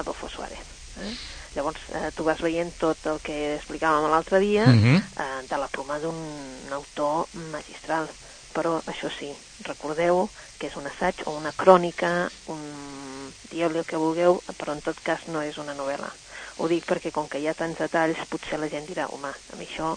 Adolfo 0.00 0.28
Suárez. 0.32 0.64
Eh? 1.04 1.12
Llavors, 1.58 1.80
eh, 1.90 2.12
tu 2.14 2.22
vas 2.22 2.38
veient 2.44 2.70
tot 2.78 3.06
el 3.10 3.18
que 3.26 3.34
explicàvem 3.56 4.04
l'altre 4.12 4.38
dia 4.38 4.66
Mhm. 4.66 4.96
eh, 5.18 5.42
de 5.50 5.56
la 5.58 5.66
pluma 5.68 5.98
d'un 5.98 6.68
autor 6.72 7.26
magistral. 7.32 8.08
Però, 8.54 8.78
això 8.86 9.10
sí, 9.18 9.36
recordeu 9.66 10.30
que 10.58 10.68
és 10.68 10.76
un 10.76 10.86
assaig 10.86 11.20
o 11.26 11.32
una 11.36 11.52
crònica, 11.52 12.30
un... 12.46 13.34
dieu-li 13.50 13.78
el 13.78 13.84
que 13.84 13.96
vulgueu, 13.96 14.40
però 14.56 14.72
en 14.72 14.80
tot 14.82 15.00
cas 15.04 15.20
no 15.26 15.42
és 15.42 15.58
una 15.58 15.74
novel·la. 15.74 16.08
Ho 16.56 16.68
dic 16.68 16.86
perquè 16.86 17.10
com 17.12 17.28
que 17.28 17.38
hi 17.38 17.46
ha 17.48 17.54
tants 17.54 17.78
detalls, 17.78 18.18
potser 18.30 18.58
la 18.58 18.68
gent 18.68 18.86
dirà, 18.86 19.06
home, 19.10 19.28
a 19.52 19.56
mi 19.56 19.66
això 19.66 19.96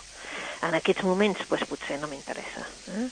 en 0.61 0.73
aquests 0.75 1.03
moments 1.03 1.45
pues, 1.47 1.63
potser 1.65 1.99
no 1.99 2.07
m'interessa. 2.07 2.65
Eh? 2.87 3.09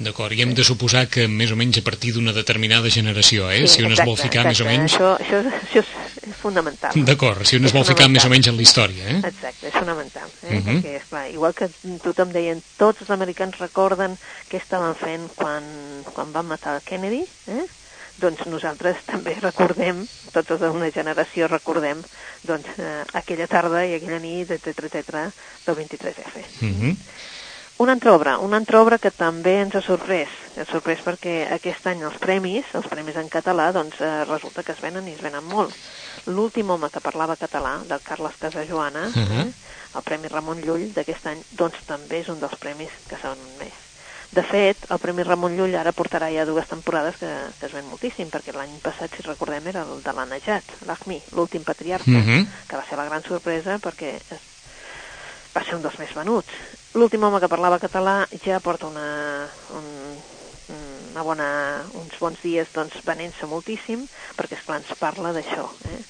D'acord, 0.00 0.32
i 0.32 0.40
hem 0.40 0.54
de 0.56 0.64
suposar 0.64 1.02
que 1.12 1.26
més 1.28 1.50
o 1.52 1.56
menys 1.60 1.76
a 1.80 1.82
partir 1.84 2.14
d'una 2.16 2.32
determinada 2.32 2.88
generació, 2.88 3.50
eh? 3.52 3.66
Sí, 3.66 3.80
si 3.80 3.82
un 3.84 3.92
es 3.92 4.00
vol 4.00 4.16
ficar 4.16 4.46
més 4.46 4.62
o 4.64 4.68
menys... 4.68 4.94
Això, 4.96 5.10
això, 5.20 5.40
és, 5.44 5.58
això 5.66 5.82
és, 5.82 5.90
és 6.30 6.38
fundamental. 6.40 6.96
D'acord, 7.10 7.44
si 7.44 7.58
un 7.60 7.68
es 7.68 7.74
vol 7.76 7.84
ficar 7.84 8.06
més 8.08 8.24
o 8.24 8.30
fonamental. 8.30 8.32
menys 8.32 8.48
en 8.48 8.56
la 8.56 8.64
història, 8.64 9.10
eh? 9.12 9.18
Exacte, 9.28 9.68
és 9.68 9.76
fonamental. 9.76 10.30
Eh? 10.46 10.54
Mhm. 10.54 10.64
Perquè, 10.70 10.94
esclar, 11.02 11.26
igual 11.34 11.56
que 11.58 11.68
tothom 12.06 12.32
deien, 12.32 12.62
tots 12.80 13.04
els 13.04 13.12
americans 13.12 13.60
recorden 13.60 14.16
què 14.48 14.62
estaven 14.62 14.96
fent 14.96 15.28
quan, 15.36 15.68
quan 16.14 16.32
van 16.32 16.48
matar 16.48 16.78
el 16.78 16.86
Kennedy, 16.88 17.20
eh? 17.52 17.66
doncs 18.20 18.44
nosaltres 18.48 19.04
també 19.08 19.36
recordem, 19.40 20.00
tots 20.32 20.56
els 20.56 20.64
d'una 20.64 20.90
generació 20.92 21.48
recordem, 21.48 22.00
doncs, 22.48 22.72
eh, 22.80 23.02
aquella 23.20 23.48
tarda 23.48 23.84
i 23.84 23.96
aquella 23.96 24.20
nit, 24.20 24.50
etc 24.56 24.88
etc 24.88 25.28
del 25.66 25.76
23F. 25.76 26.46
Mhm. 26.60 26.96
Una 27.80 27.92
altra 27.96 28.12
obra, 28.12 28.36
una 28.44 28.58
altra 28.60 28.80
obra 28.82 28.98
que 29.00 29.10
també 29.10 29.54
ens 29.62 29.74
ha 29.78 29.80
sorprès. 29.80 30.28
Ens 30.52 30.66
ha 30.68 30.72
sorprès 30.72 31.00
perquè 31.00 31.46
aquest 31.56 31.86
any 31.88 32.02
els 32.04 32.18
premis, 32.20 32.66
els 32.76 32.88
premis 32.92 33.16
en 33.16 33.30
català, 33.32 33.70
doncs 33.72 34.00
eh, 34.04 34.10
resulta 34.28 34.62
que 34.66 34.74
es 34.76 34.82
venen 34.84 35.08
i 35.08 35.14
es 35.16 35.22
venen 35.24 35.46
molt. 35.48 35.72
L'últim 36.28 36.68
home 36.74 36.90
que 36.92 37.00
parlava 37.00 37.38
català, 37.40 37.78
del 37.88 38.02
Carles 38.04 38.36
Casajoana, 38.40 39.06
uh 39.08 39.16
Mhm. 39.16 39.28
-huh. 39.30 39.46
eh, 39.48 39.52
el 39.96 40.02
Premi 40.02 40.28
Ramon 40.28 40.60
Llull 40.60 40.92
d'aquest 40.92 41.26
any, 41.26 41.40
doncs 41.52 41.78
també 41.86 42.20
és 42.20 42.28
un 42.28 42.38
dels 42.38 42.56
premis 42.60 42.90
que 43.08 43.16
s'han 43.16 43.38
més. 43.58 43.72
De 44.30 44.42
fet, 44.42 44.76
el 44.90 44.98
Premi 44.98 45.22
Ramon 45.24 45.56
Llull 45.56 45.74
ara 45.74 45.90
portarà 45.92 46.28
ja 46.32 46.44
dues 46.44 46.68
temporades 46.68 47.16
que, 47.16 47.26
que 47.58 47.66
es 47.66 47.72
ven 47.72 47.88
moltíssim, 47.88 48.28
perquè 48.30 48.52
l'any 48.54 48.78
passat, 48.82 49.10
si 49.16 49.22
recordem, 49.22 49.66
era 49.66 49.82
el 49.82 50.02
de 50.02 50.12
l'Anejat, 50.12 50.62
l'Ahmi, 50.86 51.20
l'últim 51.32 51.64
patriarca, 51.64 52.10
Mhm. 52.10 52.46
que 52.68 52.76
va 52.76 52.84
ser 52.88 52.98
la 52.98 53.06
gran 53.06 53.22
sorpresa 53.24 53.78
perquè 53.78 54.14
es, 54.30 54.49
va 55.54 55.64
ser 55.66 55.76
un 55.78 55.82
dels 55.84 55.98
més 56.00 56.12
venuts. 56.16 56.60
L'últim 56.94 57.22
home 57.26 57.40
que 57.42 57.50
parlava 57.50 57.80
català 57.82 58.24
ja 58.44 58.60
porta 58.64 58.88
una, 58.90 59.48
un, 59.78 59.88
una 61.12 61.24
bona, 61.26 61.48
uns 62.00 62.18
bons 62.18 62.40
dies 62.42 62.70
doncs, 62.74 63.00
venent-se 63.06 63.48
moltíssim, 63.50 64.06
perquè 64.38 64.58
esclar 64.58 64.80
ens 64.80 64.94
parla 64.98 65.34
d'això. 65.36 65.66
Eh? 65.90 66.00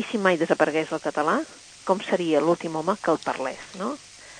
I 0.00 0.02
si 0.10 0.18
mai 0.18 0.38
desaparegués 0.40 0.92
el 0.92 1.02
català, 1.04 1.38
com 1.86 2.02
seria 2.02 2.42
l'últim 2.42 2.74
home 2.76 2.96
que 3.02 3.14
el 3.14 3.22
parlés, 3.22 3.62
no? 3.80 3.94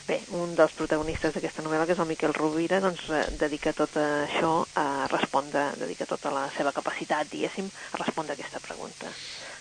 Bé, 0.07 0.21
un 0.39 0.53
dels 0.55 0.75
protagonistes 0.79 1.35
d'aquesta 1.35 1.65
novel·la, 1.67 1.87
que 1.87 1.97
és 1.97 2.03
el 2.03 2.07
Miquel 2.07 2.35
Rovira, 2.35 2.79
doncs 2.83 3.09
eh, 3.11 3.25
dedica 3.41 3.73
tot 3.75 3.97
això 3.99 4.53
a 4.79 5.09
respondre, 5.11 5.73
dedica 5.81 6.07
tota 6.07 6.31
la 6.35 6.45
seva 6.55 6.75
capacitat, 6.75 7.27
diguéssim, 7.33 7.67
a 7.95 8.03
respondre 8.05 8.37
a 8.37 8.39
aquesta 8.39 8.63
pregunta. 8.63 9.11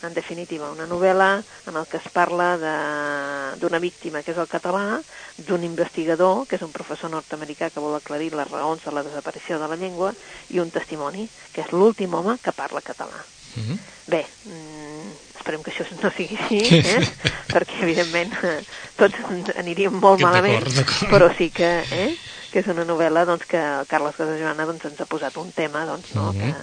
En 0.08 0.14
definitiva, 0.14 0.70
una 0.72 0.86
novel·la 0.88 1.44
en 1.68 1.76
el 1.76 1.86
que 1.88 1.98
es 1.98 2.10
parla 2.14 2.58
de- 2.58 3.60
d'una 3.60 3.80
víctima, 3.80 4.22
que 4.24 4.32
és 4.32 4.38
el 4.38 4.48
català, 4.48 5.02
d'un 5.38 5.64
investigador, 5.64 6.46
que 6.48 6.56
és 6.58 6.62
un 6.62 6.72
professor 6.72 7.10
nord-americà 7.10 7.70
que 7.72 7.80
vol 7.80 7.96
aclarir 7.96 8.34
les 8.34 8.50
raons 8.52 8.84
de 8.84 8.92
la 8.92 9.04
desaparició 9.04 9.60
de 9.60 9.68
la 9.68 9.76
llengua, 9.76 10.14
i 10.50 10.60
un 10.60 10.70
testimoni, 10.72 11.30
que 11.54 11.62
és 11.62 11.72
l'últim 11.72 12.14
home 12.14 12.38
que 12.42 12.52
parla 12.52 12.82
català. 12.82 13.24
Mhm. 13.56 13.80
Bé, 14.08 14.26
mm, 14.46 15.12
esperem 15.38 15.64
que 15.64 15.72
això 15.72 15.86
no 16.02 16.12
sigui 16.12 16.38
així, 16.38 16.60
eh? 16.76 17.08
perquè 17.48 17.82
evidentment 17.82 18.32
tots 18.98 19.16
aniríem 19.56 19.94
molt 20.00 20.20
malament, 20.22 20.64
però 21.10 21.36
sí 21.38 21.50
que, 21.50 21.80
eh? 21.92 22.16
que 22.52 22.60
és 22.60 22.68
una 22.68 22.86
novel·la 22.86 23.26
doncs, 23.26 23.46
que 23.46 23.58
el 23.58 23.88
Carles 23.88 24.16
Casajoana 24.16 24.66
doncs, 24.66 24.86
ens 24.86 25.02
ha 25.02 25.06
posat 25.06 25.36
un 25.38 25.52
tema 25.52 25.86
doncs, 25.86 26.14
no? 26.16 26.32
Mhm. 26.34 26.40
que, 26.40 26.54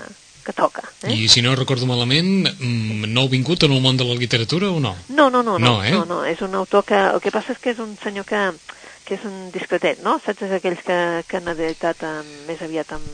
que 0.43 0.53
toca. 0.53 0.83
Eh? 1.03 1.13
I 1.15 1.29
si 1.29 1.43
no 1.43 1.55
recordo 1.57 1.87
malament, 1.87 2.49
mm, 2.59 3.09
nou 3.13 3.29
vingut 3.29 3.63
en 3.65 3.73
el 3.73 3.81
món 3.81 3.97
de 3.97 4.05
la 4.05 4.15
literatura 4.19 4.71
o 4.71 4.81
no? 4.81 4.97
No, 5.09 5.31
no, 5.31 5.43
no, 5.43 5.59
no, 5.59 5.59
No, 5.59 5.85
eh? 5.85 5.91
no, 5.93 6.05
no, 6.05 6.25
és 6.25 6.41
un 6.43 6.55
autor 6.55 6.85
que... 6.85 6.95
El 6.99 7.21
que 7.21 7.31
passa 7.35 7.53
és 7.53 7.59
que 7.63 7.71
és 7.75 7.79
un 7.79 7.97
senyor 8.03 8.25
que, 8.29 8.41
que 9.05 9.15
és 9.19 9.25
un 9.29 9.51
discretet, 9.55 10.03
no? 10.03 10.19
Saps, 10.25 10.43
és 10.43 10.53
aquells 10.59 10.83
que, 10.87 10.99
que 11.29 11.37
han 11.41 11.49
editat 11.55 12.03
eh, 12.03 12.15
més 12.49 12.61
aviat 12.63 12.93
en, 12.99 13.05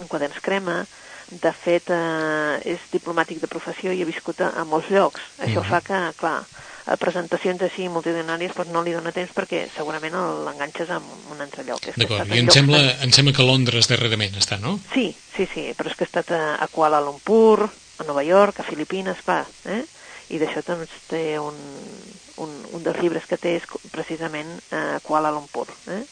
en 0.00 0.06
quaderns 0.08 0.40
crema, 0.40 0.84
de 1.28 1.52
fet 1.52 1.90
eh, 1.92 2.56
és 2.64 2.80
diplomàtic 2.92 3.40
de 3.42 3.48
professió 3.52 3.92
i 3.92 4.00
ha 4.02 4.08
viscut 4.08 4.40
a, 4.40 4.54
a 4.56 4.64
molts 4.64 4.88
llocs. 4.88 5.20
Això 5.44 5.60
Mhm. 5.60 5.68
fa 5.68 5.80
que, 5.84 5.98
clar, 6.16 6.38
a 6.88 6.96
presentacions 6.96 7.60
així 7.66 7.88
multitudinàries 7.92 8.54
doncs 8.56 8.72
no 8.72 8.82
li 8.84 8.94
dona 8.96 9.12
temps 9.12 9.34
perquè 9.36 9.66
segurament 9.74 10.16
l'enganxes 10.46 10.90
en 10.96 11.04
un 11.34 11.42
altre 11.44 11.64
lloc. 11.66 11.84
D'acord, 12.00 12.32
i 12.32 12.40
em 12.40 12.48
sembla, 12.52 12.80
em 13.04 13.12
sembla 13.12 13.34
que 13.36 13.46
Londres 13.46 13.90
darrerament 13.90 14.38
està, 14.40 14.56
no? 14.62 14.78
Sí, 14.94 15.10
sí, 15.36 15.48
sí, 15.52 15.68
però 15.76 15.92
és 15.92 15.98
que 15.98 16.06
ha 16.06 16.10
estat 16.10 16.32
a, 16.32 16.42
a 16.56 16.68
Kuala 16.72 17.02
Lumpur, 17.04 17.68
a 17.68 18.08
Nova 18.08 18.24
York, 18.24 18.60
a 18.60 18.68
Filipines, 18.68 19.20
clar, 19.26 19.44
eh? 19.68 19.82
I 20.28 20.40
d'això 20.40 20.60
doncs 20.64 20.92
té 21.08 21.22
un, 21.40 21.56
un, 22.44 22.54
un 22.76 22.82
dels 22.84 23.00
llibres 23.00 23.24
que 23.28 23.38
té 23.40 23.56
és 23.58 23.68
precisament 23.92 24.50
a 24.72 25.00
Kuala 25.04 25.32
Lumpur, 25.32 25.68
eh? 25.92 26.02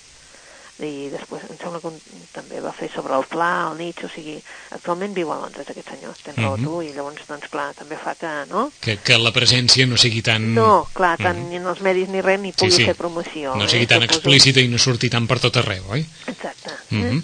I 0.79 1.09
després 1.09 1.41
em 1.49 1.57
sembla 1.57 1.81
que 1.81 1.89
un, 1.89 2.01
també 2.35 2.59
va 2.61 2.73
fer 2.77 2.91
sobre 2.93 3.15
el 3.17 3.25
pla, 3.25 3.71
el 3.73 3.79
Nietzsche, 3.79 4.05
o 4.05 4.11
sigui, 4.13 4.35
actualment 4.77 5.15
viu 5.17 5.31
a 5.33 5.39
Londres 5.41 5.71
aquest 5.73 5.89
senyor, 5.89 6.13
tens 6.23 6.37
raó 6.37 6.59
Mhm. 6.59 6.65
tu, 6.67 6.83
i 6.83 6.93
llavors, 6.93 7.23
doncs 7.27 7.49
clar, 7.49 7.73
també 7.75 7.97
fa 7.97 8.15
que, 8.15 8.33
no? 8.51 8.71
Que, 8.81 8.99
que 8.99 9.17
la 9.17 9.33
presència 9.33 9.87
no 9.89 9.97
sigui 9.97 10.21
tan... 10.21 10.55
No, 10.55 10.87
clar, 10.93 11.17
tant 11.17 11.39
Mhm. 11.39 11.49
ni 11.49 11.57
en 11.57 11.67
els 11.67 11.81
medis 11.81 12.09
ni 12.13 12.21
res, 12.21 12.39
ni 12.41 12.51
Sí, 12.53 12.59
pugui 12.59 12.73
sí. 12.73 12.85
fer 12.85 12.95
promoció. 12.95 13.55
No 13.57 13.67
sigui 13.69 13.87
tan 13.87 14.03
Suposo. 14.03 14.19
explícita 14.21 14.61
i 14.61 14.69
no 14.69 14.77
surti 14.77 15.09
tan 15.09 15.27
per 15.27 15.41
tot 15.41 15.57
arreu, 15.57 15.83
oi? 15.89 16.05
Exacte. 16.27 16.71
Mhm. 16.91 17.19
Eh? 17.19 17.23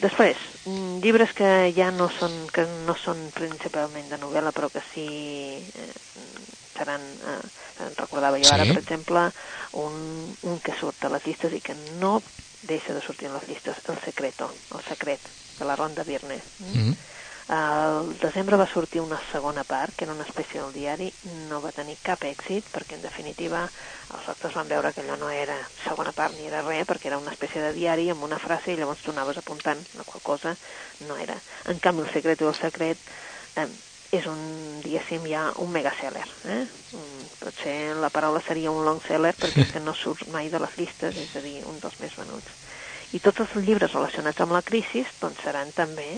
Després, 0.00 0.36
mm, 0.64 1.00
llibres 1.02 1.32
que 1.34 1.72
ja 1.76 1.90
no 1.90 2.08
són, 2.08 2.32
que 2.52 2.66
no 2.86 2.96
són 2.96 3.30
principalment 3.34 4.08
de 4.08 4.18
novel·la, 4.18 4.52
però 4.52 4.70
que 4.70 4.80
sí 4.94 5.06
eh, 5.06 5.92
seran, 6.76 7.00
eh, 7.00 7.84
en 7.84 7.94
recordava 7.96 8.38
jo 8.38 8.44
Sí. 8.44 8.54
ara, 8.54 8.64
per 8.64 8.78
exemple, 8.78 9.30
un, 9.72 10.36
un 10.42 10.60
que 10.60 10.72
surt 10.80 11.04
a 11.04 11.08
les 11.08 11.24
llistes 11.26 11.52
i 11.52 11.60
que 11.60 11.74
no 12.00 12.22
deixa 12.62 12.94
de 12.94 13.02
sortir 13.02 13.28
en 13.28 13.34
les 13.34 13.48
llistes, 13.48 13.76
El 13.88 13.98
Secreto, 14.04 14.52
El 14.74 14.82
Secret, 14.84 15.20
de 15.58 15.64
la 15.64 15.76
Ronda 15.76 16.04
Virne. 16.04 16.40
Mm? 16.58 16.78
Mhm. 16.78 16.96
Al 17.48 18.18
desembre 18.18 18.56
va 18.56 18.66
sortir 18.66 19.00
una 19.00 19.20
segona 19.30 19.62
part, 19.62 19.94
que 19.94 20.02
era 20.04 20.12
una 20.12 20.24
espècie 20.24 20.60
del 20.60 20.72
diari, 20.74 21.12
no 21.48 21.60
va 21.62 21.70
tenir 21.70 21.94
cap 22.02 22.24
èxit, 22.26 22.66
perquè 22.74 22.96
en 22.96 23.04
definitiva 23.04 23.60
els 24.16 24.26
lectors 24.26 24.56
van 24.58 24.66
veure 24.66 24.90
que 24.92 25.04
allò 25.04 25.14
no 25.20 25.30
era 25.30 25.54
segona 25.84 26.10
part 26.10 26.34
ni 26.34 26.48
era 26.48 26.64
res, 26.66 26.82
perquè 26.88 27.06
era 27.06 27.20
una 27.22 27.30
espècie 27.30 27.62
de 27.62 27.70
diari 27.76 28.10
amb 28.10 28.26
una 28.26 28.40
frase 28.42 28.72
i 28.72 28.76
llavors 28.80 29.04
tu 29.04 29.14
anaves 29.14 29.38
apuntant 29.38 29.78
la 29.94 30.02
qual 30.02 30.24
cosa 30.26 30.56
no 31.06 31.16
era. 31.16 31.38
En 31.70 31.78
canvi, 31.78 32.02
El 32.02 32.12
secret 32.12 32.42
o 32.42 32.48
el 32.48 32.58
secret 32.58 32.98
eh, 33.54 33.68
és 34.14 34.26
un, 34.30 34.38
diguéssim, 34.84 35.24
ja 35.30 35.48
un 35.62 35.72
megaseller. 35.72 36.26
Eh? 36.52 36.62
Potser 37.40 37.96
la 37.98 38.10
paraula 38.14 38.42
seria 38.46 38.70
un 38.70 38.84
long 38.86 39.02
seller 39.06 39.34
perquè 39.38 39.64
és 39.66 39.74
que 39.74 39.82
no 39.82 39.94
surt 39.94 40.28
mai 40.34 40.50
de 40.52 40.60
les 40.62 40.78
llistes, 40.78 41.16
és 41.16 41.34
a 41.36 41.42
dir, 41.44 41.58
un 41.66 41.80
dels 41.82 41.98
més 42.02 42.14
venuts. 42.18 42.64
I 43.14 43.20
tots 43.22 43.44
els 43.44 43.54
llibres 43.66 43.92
relacionats 43.94 44.40
amb 44.42 44.54
la 44.56 44.64
crisi 44.66 45.04
doncs 45.20 45.42
seran 45.44 45.70
també 45.74 46.10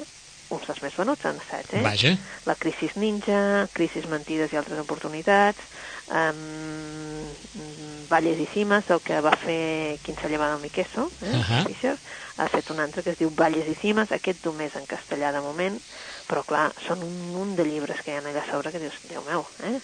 uns 0.49 0.65
dels 0.65 0.81
més 0.81 0.95
venuts 0.97 1.27
en 1.29 1.37
assaig, 1.43 1.73
eh? 1.77 1.83
Vaja. 1.85 2.15
La 2.49 2.57
crisi 2.57 2.89
ninja, 2.97 3.69
crisis 3.75 4.09
mentides 4.09 4.53
i 4.55 4.57
altres 4.61 4.81
oportunitats, 4.81 5.61
um, 6.09 7.27
Valles 8.09 8.41
i 8.41 8.47
cimes, 8.49 8.89
el 8.89 9.03
que 9.05 9.21
va 9.21 9.35
fer 9.37 9.99
Quin 10.01 10.17
se 10.17 10.31
lleva 10.33 10.49
del 10.49 10.63
Miqueso, 10.65 11.11
eh? 11.21 11.35
Uh 11.37 11.45
-huh. 11.45 11.67
Fischer, 11.67 11.97
ha 12.39 12.49
fet 12.49 12.71
un 12.71 12.81
altre 12.81 13.03
que 13.03 13.11
es 13.11 13.19
diu 13.19 13.31
Valles 13.31 13.69
i 13.69 13.75
cimes, 13.75 14.13
aquest 14.13 14.45
només 14.47 14.75
en 14.77 14.87
castellà 14.87 15.33
de 15.33 15.41
moment, 15.41 15.79
però 16.29 16.45
clar, 16.47 16.69
són 16.87 17.03
un 17.07 17.15
munt 17.33 17.57
de 17.59 17.65
llibres 17.67 18.05
que 18.05 18.13
hi 18.13 18.19
ha 18.19 18.25
allà 18.25 18.45
sobre 18.51 18.73
que 18.75 18.83
dius, 18.83 19.01
Déu 19.09 19.25
meu, 19.27 19.47
eh? 19.65 19.79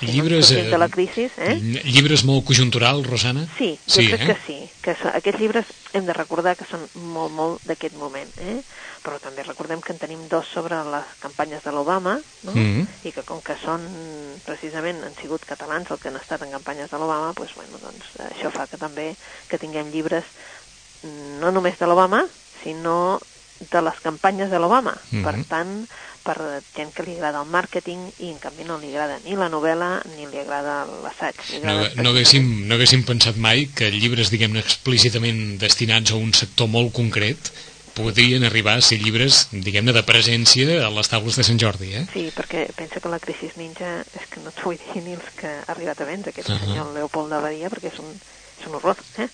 Llibres, 0.00 0.48
de 0.48 0.78
la 0.78 0.86
eh, 0.86 0.90
crisi, 0.90 1.26
eh? 1.36 1.56
Llibres 1.60 2.22
molt 2.24 2.46
conjunturals, 2.48 3.04
Rosana? 3.06 3.42
Sí, 3.58 3.74
jo 3.84 4.00
sí 4.00 4.06
crec 4.08 4.22
eh? 4.22 4.26
que 4.30 4.36
sí, 4.46 4.58
que 4.80 4.94
so, 4.96 5.10
aquests 5.12 5.40
llibres 5.42 5.72
hem 5.92 6.06
de 6.06 6.14
recordar 6.16 6.54
que 6.56 6.64
són 6.68 6.86
molt, 7.12 7.34
molt 7.36 7.66
d'aquest 7.68 7.98
moment, 8.00 8.30
eh? 8.40 8.60
però 9.04 9.18
també 9.20 9.44
recordem 9.44 9.80
que 9.84 9.92
en 9.92 10.00
tenim 10.00 10.22
dos 10.28 10.48
sobre 10.52 10.78
les 10.92 11.12
campanyes 11.20 11.64
de 11.64 11.72
l'Obama, 11.72 12.18
no? 12.44 12.52
Mhm. 12.52 12.86
i 13.04 13.12
que 13.12 13.24
com 13.24 13.40
que 13.44 13.56
són, 13.60 13.84
precisament, 14.44 15.02
han 15.04 15.16
sigut 15.20 15.44
catalans 15.48 15.90
el 15.90 16.00
que 16.00 16.08
han 16.08 16.20
estat 16.20 16.44
en 16.44 16.52
campanyes 16.52 16.90
de 16.92 17.00
l'Obama, 17.00 17.32
doncs, 17.36 17.56
bueno, 17.56 17.80
doncs, 17.82 18.12
això 18.30 18.52
fa 18.52 18.68
que 18.68 18.80
també 18.80 19.14
que 19.48 19.60
tinguem 19.60 19.92
llibres 19.92 20.24
mm, 21.02 21.40
no 21.40 21.52
només 21.52 21.78
de 21.80 21.88
l'Obama, 21.88 22.24
sinó 22.62 23.20
de 23.60 23.82
les 23.82 24.00
campanyes 24.00 24.50
de 24.50 24.58
l'Obama. 24.58 24.96
Mhm. 25.10 25.24
Per 25.24 25.34
tant, 25.48 25.74
per 26.24 26.36
gent 26.76 26.92
que 26.92 27.04
li 27.06 27.16
agrada 27.16 27.40
el 27.40 27.48
màrqueting 27.48 28.02
i 28.20 28.30
en 28.30 28.38
canvi 28.42 28.66
no 28.68 28.76
li 28.78 28.90
agrada 28.92 29.18
ni 29.24 29.36
la 29.38 29.48
novel·la 29.52 29.90
ni 30.16 30.28
li 30.28 30.40
agrada 30.42 30.84
l'assaig. 31.04 31.40
No, 31.64 31.78
no, 31.96 32.12
haguéssim, 32.12 32.68
no 32.68 32.76
haguéssim 32.76 33.04
pensat 33.08 33.40
mai 33.40 33.66
que 33.74 33.90
llibres, 33.94 34.32
diguem-ne, 34.32 34.60
explícitament 34.60 35.58
destinats 35.62 36.12
a 36.12 36.20
un 36.20 36.34
sector 36.36 36.68
molt 36.68 36.92
concret 36.96 37.52
podrien 37.94 38.44
arribar 38.46 38.76
a 38.78 38.84
ser 38.84 39.00
llibres, 39.02 39.48
diguem-ne, 39.50 39.92
de 39.96 40.02
presència 40.06 40.78
a 40.86 40.90
les 40.94 41.10
taules 41.10 41.36
de 41.36 41.44
Sant 41.46 41.58
Jordi, 41.60 41.92
eh? 41.98 42.04
Sí, 42.12 42.28
perquè 42.36 42.68
pensa 42.76 43.02
que 43.02 43.12
la 43.12 43.20
crisi 43.22 43.50
ninja 43.58 44.00
és 44.04 44.28
que 44.30 44.42
no 44.44 44.52
et 44.52 44.62
vull 44.64 44.78
dir 44.78 45.02
ni 45.04 45.16
els 45.18 45.30
que 45.36 45.50
ha 45.50 45.68
arribat 45.74 46.00
a 46.00 46.08
vendre 46.08 46.32
aquest 46.32 46.50
Ahà. 46.50 46.60
senyor 46.64 46.92
Leopold 46.94 47.34
de 47.34 47.42
Badia 47.42 47.70
perquè 47.72 47.90
és 47.92 48.00
un, 48.02 48.12
és 48.60 48.66
un 48.68 48.78
horror, 48.78 49.00
eh? 49.18 49.28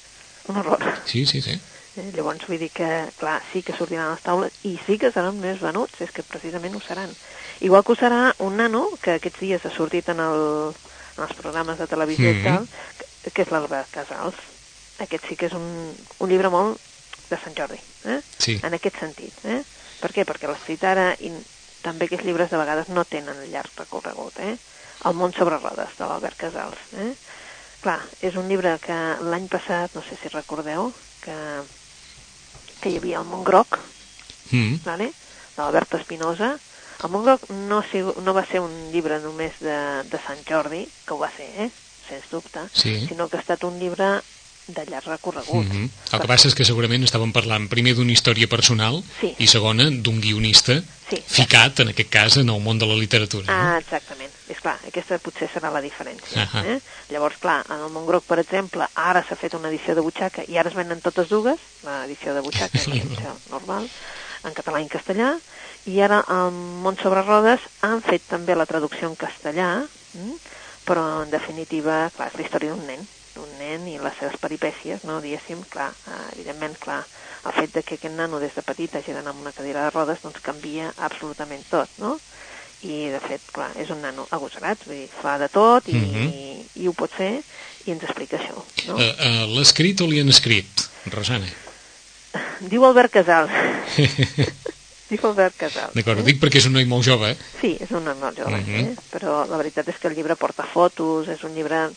Un 0.49 0.61
horror. 0.63 0.83
Sí, 1.05 1.27
sí, 1.27 1.43
sí. 1.43 1.59
Eh, 1.97 2.11
Llavors 2.15 2.47
vull 2.49 2.59
dir 2.61 2.71
que, 2.71 2.89
clar, 3.19 3.39
sí 3.53 3.63
que 3.63 3.73
sortiran 3.77 4.07
a 4.11 4.15
les 4.15 4.23
taules 4.23 4.53
i 4.69 4.75
sí 4.87 4.99
que 5.01 5.11
seran 5.13 5.39
més 5.41 5.61
venuts, 5.61 6.01
és 6.05 6.11
que 6.13 6.23
precisament 6.23 6.75
ho 6.77 6.81
seran. 6.85 7.11
Igual 7.61 7.85
que 7.85 7.93
ho 7.93 7.97
serà 7.97 8.35
un 8.45 8.57
nano, 8.61 8.91
que 9.03 9.15
aquests 9.17 9.41
dies 9.41 9.65
ha 9.65 9.71
sortit 9.73 10.09
en, 10.13 10.21
el, 10.21 10.75
en 11.17 11.23
els 11.25 11.33
programes 11.41 11.79
de 11.79 11.87
televisió 11.87 12.29
Mhm. 12.31 12.41
i 12.41 12.45
tal, 12.45 12.69
que, 13.25 13.31
que 13.31 13.43
és 13.43 13.51
l'Albert 13.51 13.91
Casals. 13.91 14.35
Aquest 15.01 15.25
sí 15.29 15.37
que 15.37 15.47
és 15.47 15.53
un, 15.53 15.95
un 16.21 16.29
llibre 16.29 16.49
molt 16.51 16.79
de 17.31 17.37
Sant 17.43 17.57
Jordi, 17.57 17.81
eh? 18.05 18.21
Sí. 18.39 18.61
en 18.63 18.75
aquest 18.75 18.99
sentit. 19.01 19.33
Eh? 19.45 19.63
Per 20.01 20.13
què? 20.13 20.25
Perquè 20.25 20.49
l'escrit 20.49 20.85
ara 20.85 21.15
i 21.21 21.33
també 21.83 22.07
aquests 22.07 22.25
llibres 22.25 22.51
de 22.51 22.57
vegades 22.61 22.89
no 22.89 23.05
tenen 23.05 23.41
llarg 23.51 23.71
recorregut. 23.79 24.39
Eh? 24.41 24.57
El 25.05 25.15
món 25.15 25.33
sobre 25.37 25.59
rodes, 25.59 25.97
de 25.99 26.05
l'Albert 26.07 26.37
Casals. 26.37 26.79
Eh? 26.97 27.15
Clar, 27.83 28.01
és 28.21 28.35
un 28.37 28.49
llibre 28.49 28.79
que 28.83 28.97
l'any 29.21 29.49
passat, 29.49 29.93
no 29.95 30.03
sé 30.03 30.17
si 30.21 30.29
recordeu, 30.33 30.93
que, 31.23 31.35
que 32.81 32.91
hi 32.91 32.99
havia 33.01 33.19
el 33.23 33.27
món 33.27 33.45
groc, 33.45 33.79
Mm. 34.53 34.77
vale? 34.85 35.13
de 35.57 35.63
l'Albert 35.63 35.95
Espinosa. 35.95 36.59
El 37.03 37.11
món 37.11 37.25
groc 37.25 37.49
no, 37.51 37.83
no 38.23 38.35
va 38.35 38.45
ser 38.47 38.61
un 38.61 38.91
llibre 38.93 39.19
només 39.21 39.53
de, 39.61 40.03
de 40.05 40.19
Sant 40.27 40.45
Jordi, 40.49 40.85
que 41.07 41.15
ho 41.15 41.19
va 41.19 41.31
ser, 41.37 41.49
eh? 41.67 41.71
sens 42.09 42.25
dubte, 42.31 42.69
Sí. 42.73 43.07
sinó 43.09 43.29
que 43.29 43.37
ha 43.37 43.41
estat 43.41 43.65
un 43.65 43.79
llibre 43.81 44.23
de 44.67 44.85
llarg 44.91 45.07
recorregut. 45.07 45.65
Mm 45.65 45.71
-hmm. 45.71 45.91
El 46.13 46.21
que 46.21 46.27
passa 46.27 46.49
és 46.49 46.55
que 46.55 46.65
segurament 46.65 47.05
estàvem 47.05 47.33
parlant 47.33 47.69
primer 47.69 47.95
d'una 47.95 48.13
història 48.13 48.49
personal 48.49 49.03
Sí. 49.21 49.35
i 49.39 49.47
segona 49.47 49.91
d'un 49.91 50.21
guionista 50.21 50.83
Sí. 51.09 51.23
ficat, 51.27 51.81
en 51.81 51.89
aquest 51.89 52.11
cas, 52.11 52.37
en 52.37 52.49
el 52.49 52.61
món 52.61 52.79
de 52.79 52.87
la 52.87 52.95
literatura. 52.95 53.47
no? 53.47 53.53
Ah, 53.53 53.79
exactament. 53.79 54.31
És 54.49 54.61
clar, 54.61 54.79
aquesta 54.87 55.19
potser 55.19 55.49
serà 55.53 55.71
la 55.73 55.81
diferència. 55.81 56.43
Ahà. 56.43 56.65
Eh? 56.67 56.81
Llavors, 57.11 57.37
clar, 57.39 57.65
en 57.69 57.81
el 57.85 57.91
Montgroc, 57.91 58.25
per 58.25 58.39
exemple, 58.39 58.89
ara 58.95 59.25
s'ha 59.29 59.37
fet 59.37 59.55
una 59.55 59.69
edició 59.69 59.95
de 59.95 60.01
butxaca 60.01 60.43
i 60.49 60.57
ara 60.57 60.69
es 60.69 60.75
venen 60.75 61.01
totes 61.01 61.29
dues, 61.29 61.59
l'edició 61.85 62.35
de 62.35 62.41
butxaca 62.41 62.79
i 62.87 62.91
l'edició 62.91 63.37
normal, 63.51 63.89
en 64.45 64.53
català 64.55 64.81
i 64.81 64.83
en 64.83 64.89
castellà, 64.89 65.39
i 65.87 66.01
ara 66.01 66.21
al 66.27 66.51
Món 66.51 66.97
sobre 67.01 67.23
Rodes 67.23 67.61
han 67.83 68.03
fet 68.03 68.23
també 68.29 68.55
la 68.57 68.67
traducció 68.67 69.09
en 69.09 69.15
castellà, 69.17 69.87
mm? 70.15 70.33
però 70.85 71.23
en 71.23 71.31
definitiva, 71.31 72.11
clar, 72.17 72.29
és 72.29 72.35
la 72.35 72.43
història 72.43 72.71
d'un 72.71 72.87
nen, 72.87 73.09
nen 73.67 73.87
i 73.91 73.99
les 73.99 74.15
seves 74.21 74.39
peripècies, 74.41 75.03
no, 75.05 75.19
diguéssim, 75.21 75.65
clar, 75.71 75.91
eh, 76.07 76.23
evidentment, 76.37 76.79
clar, 76.79 77.03
el 77.47 77.53
fet 77.59 77.75
de 77.75 77.83
que 77.83 77.99
aquest 77.99 78.15
nano 78.15 78.39
des 78.43 78.55
de 78.55 78.63
petit 78.63 78.95
hagi 78.95 79.13
d'anar 79.15 79.35
amb 79.35 79.43
una 79.43 79.53
cadira 79.55 79.85
de 79.85 79.91
rodes 79.95 80.23
doncs 80.23 80.41
canvia 80.43 80.93
absolutament 80.97 81.67
tot, 81.71 81.91
no? 82.03 82.17
I, 82.87 83.09
de 83.11 83.19
fet, 83.25 83.41
clar, 83.53 83.71
és 83.81 83.89
un 83.91 84.03
nano 84.05 84.27
agosarat, 84.31 84.83
vull 84.87 84.99
dir, 85.01 85.09
fa 85.23 85.39
de 85.43 85.49
tot 85.49 85.87
i, 85.89 85.95
Mhm. 85.97 86.27
i, 86.29 86.83
i 86.85 86.89
ho 86.89 86.93
pot 86.93 87.11
fer 87.11 87.41
i 87.87 87.91
ens 87.95 88.03
explica 88.05 88.37
això, 88.39 88.55
no? 88.89 88.95
Uh, 88.95 89.01
uh, 89.01 89.47
L'ha 89.55 89.63
escrit 89.63 90.01
o 90.05 90.07
li 90.07 90.21
han 90.21 90.29
escrit, 90.29 90.85
Rosana? 91.15 91.49
Diu 92.73 92.85
Albert 92.85 93.13
Casal. 93.17 93.49
Diu 95.11 95.23
Albert 95.29 95.55
Casal. 95.57 95.91
D'acord, 95.95 96.19
ho 96.21 96.27
dic 96.27 96.41
perquè 96.43 96.59
és 96.59 96.67
un 96.67 96.75
noi 96.77 96.85
molt 96.91 97.07
jove. 97.07 97.31
Sí, 97.61 97.77
és 97.81 97.91
un 97.95 98.05
nen 98.05 98.19
molt 98.21 98.39
jove, 98.39 98.59
Mhm. 98.59 98.75
eh? 98.81 98.95
però 99.13 99.45
la 99.49 99.57
veritat 99.61 99.89
és 99.89 99.99
que 100.03 100.09
el 100.11 100.15
llibre 100.19 100.35
porta 100.37 100.65
fotos, 100.67 101.29
és 101.29 101.43
un 101.47 101.55
llibre, 101.55 101.89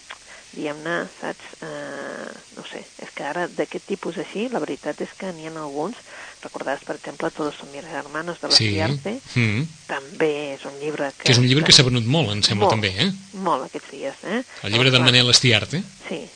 diguem-ne, 0.54 1.08
saps, 1.22 1.46
eh, 1.62 2.32
no 2.58 2.64
sé, 2.66 2.82
és 3.04 3.10
que 3.16 3.24
ara 3.24 3.48
d'aquest 3.48 3.86
tipus 3.86 4.18
així, 4.18 4.48
la 4.50 4.60
veritat 4.60 5.00
és 5.02 5.10
que 5.18 5.32
n'hi 5.34 5.46
ha 5.48 5.52
alguns, 5.62 5.96
recordaràs, 6.42 6.84
per 6.88 6.96
exemple, 6.96 7.30
Todos 7.32 7.56
son 7.60 7.72
mis 7.72 7.84
hermanos 7.84 8.40
de 8.42 8.48
la 8.48 8.56
Sí. 8.56 8.70
Ciarte, 8.74 9.20
Mm. 9.36 9.64
també 9.88 10.54
és 10.56 10.66
un 10.66 10.74
llibre 10.80 11.12
que... 11.18 11.24
Que 11.26 11.32
és 11.34 11.38
un 11.38 11.46
llibre 11.48 11.64
que 11.66 11.72
s'ha 11.72 11.84
venut 11.84 12.06
molt, 12.06 12.32
em 12.32 12.42
sembla, 12.42 12.66
Molt. 12.68 12.74
també, 12.74 12.94
eh? 12.98 13.12
Molt 13.34 13.66
aquests 13.66 13.92
dies, 13.92 14.16
eh? 14.24 14.44
El 14.64 14.72
llibre 14.72 14.90
d'en 14.92 15.02
Clar, 15.02 15.12
Manel 15.12 15.30
Estiarte. 15.30 15.84
Sí. 16.08 16.28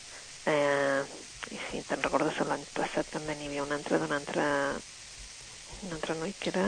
Eh, 0.46 1.02
I 1.54 1.58
si 1.72 1.82
te'n 1.88 2.02
recordes, 2.04 2.38
l'any 2.48 2.64
passat 2.74 3.06
també 3.14 3.36
n'hi 3.36 3.48
havia 3.48 3.64
un 3.64 3.72
altre 3.72 3.98
d'un 4.00 4.12
altre, 4.12 4.44
un 5.88 5.92
altre 5.94 6.16
noi 6.20 6.34
que 6.40 6.50
era 6.50 6.66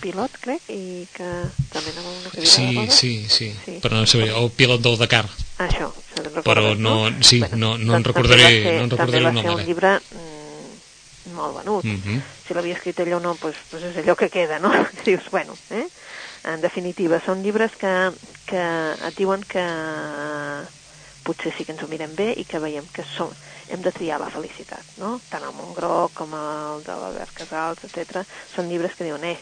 pilot, 0.00 0.30
crec, 0.40 0.62
i 0.70 1.06
que 1.12 1.28
també 1.72 1.90
anava 1.92 2.10
una 2.10 2.30
cadira 2.30 2.42
de 2.42 2.46
Sí, 2.46 2.74
rodes. 2.76 2.94
sí, 2.94 3.26
sí, 3.28 3.48
Sí. 3.64 3.78
Però 3.82 3.90
no 3.98 4.06
sé, 4.06 4.22
el 4.22 4.50
pilot 4.50 4.80
del 4.80 4.96
Dakar. 4.98 5.28
Ah, 5.60 5.66
això, 5.68 5.90
recordes, 6.16 6.44
Però 6.46 6.74
no- 6.78 7.10
sí, 7.20 7.38
no- 7.52 7.76
no 7.76 7.94
en 7.96 8.02
doncs 8.02 8.06
recordaré- 8.06 8.42
també 8.42 8.64
va 8.64 8.70
ser- 8.70 8.78
no 8.78 8.84
en 8.84 8.90
recordaré 8.90 9.18
el 9.18 9.24
també 9.24 9.34
nom 9.34 9.34
va 9.36 9.40
ser 9.42 9.50
ara. 9.50 9.56
un 9.60 9.66
llibre 9.66 9.90
mm, 10.00 11.34
molt 11.36 11.56
venut. 11.58 11.84
Mm 11.84 12.00
-hmm. 12.02 12.20
Si 12.48 12.54
l'havia 12.54 12.74
escrit 12.74 12.98
ell 13.00 13.12
o 13.12 13.20
no, 13.20 13.34
doncs, 13.40 13.56
doncs 13.70 13.84
és 13.84 13.96
allò 14.04 14.16
que 14.16 14.30
queda, 14.30 14.58
no? 14.58 14.70
Dius, 15.04 15.28
bueno, 15.30 15.56
eh? 15.70 15.86
En 16.44 16.60
definitiva, 16.62 17.20
són 17.20 17.42
llibres 17.42 17.72
que, 17.76 18.12
que 18.46 18.56
et 19.06 19.14
diuen 19.18 19.42
que 19.44 19.60
potser 21.22 21.52
sí 21.56 21.64
que 21.66 21.72
ens 21.72 21.82
ho 21.82 21.88
mirem 21.88 22.14
bé 22.16 22.32
i 22.36 22.44
que 22.48 22.58
veiem 22.58 22.86
que 22.94 23.04
som, 23.04 23.28
hem 23.68 23.82
de 23.82 23.92
triar 23.92 24.18
la 24.18 24.30
felicitat, 24.30 24.82
no? 24.96 25.20
Tant 25.28 25.44
el 25.44 25.52
Montgroc 25.52 26.14
com 26.14 26.32
el 26.32 26.82
de 26.82 26.92
l'Albert 26.96 27.34
Casals, 27.34 27.84
etc. 27.84 28.24
Són 28.56 28.68
llibres 28.70 28.94
que 28.96 29.04
diuen, 29.04 29.22
eh, 29.24 29.38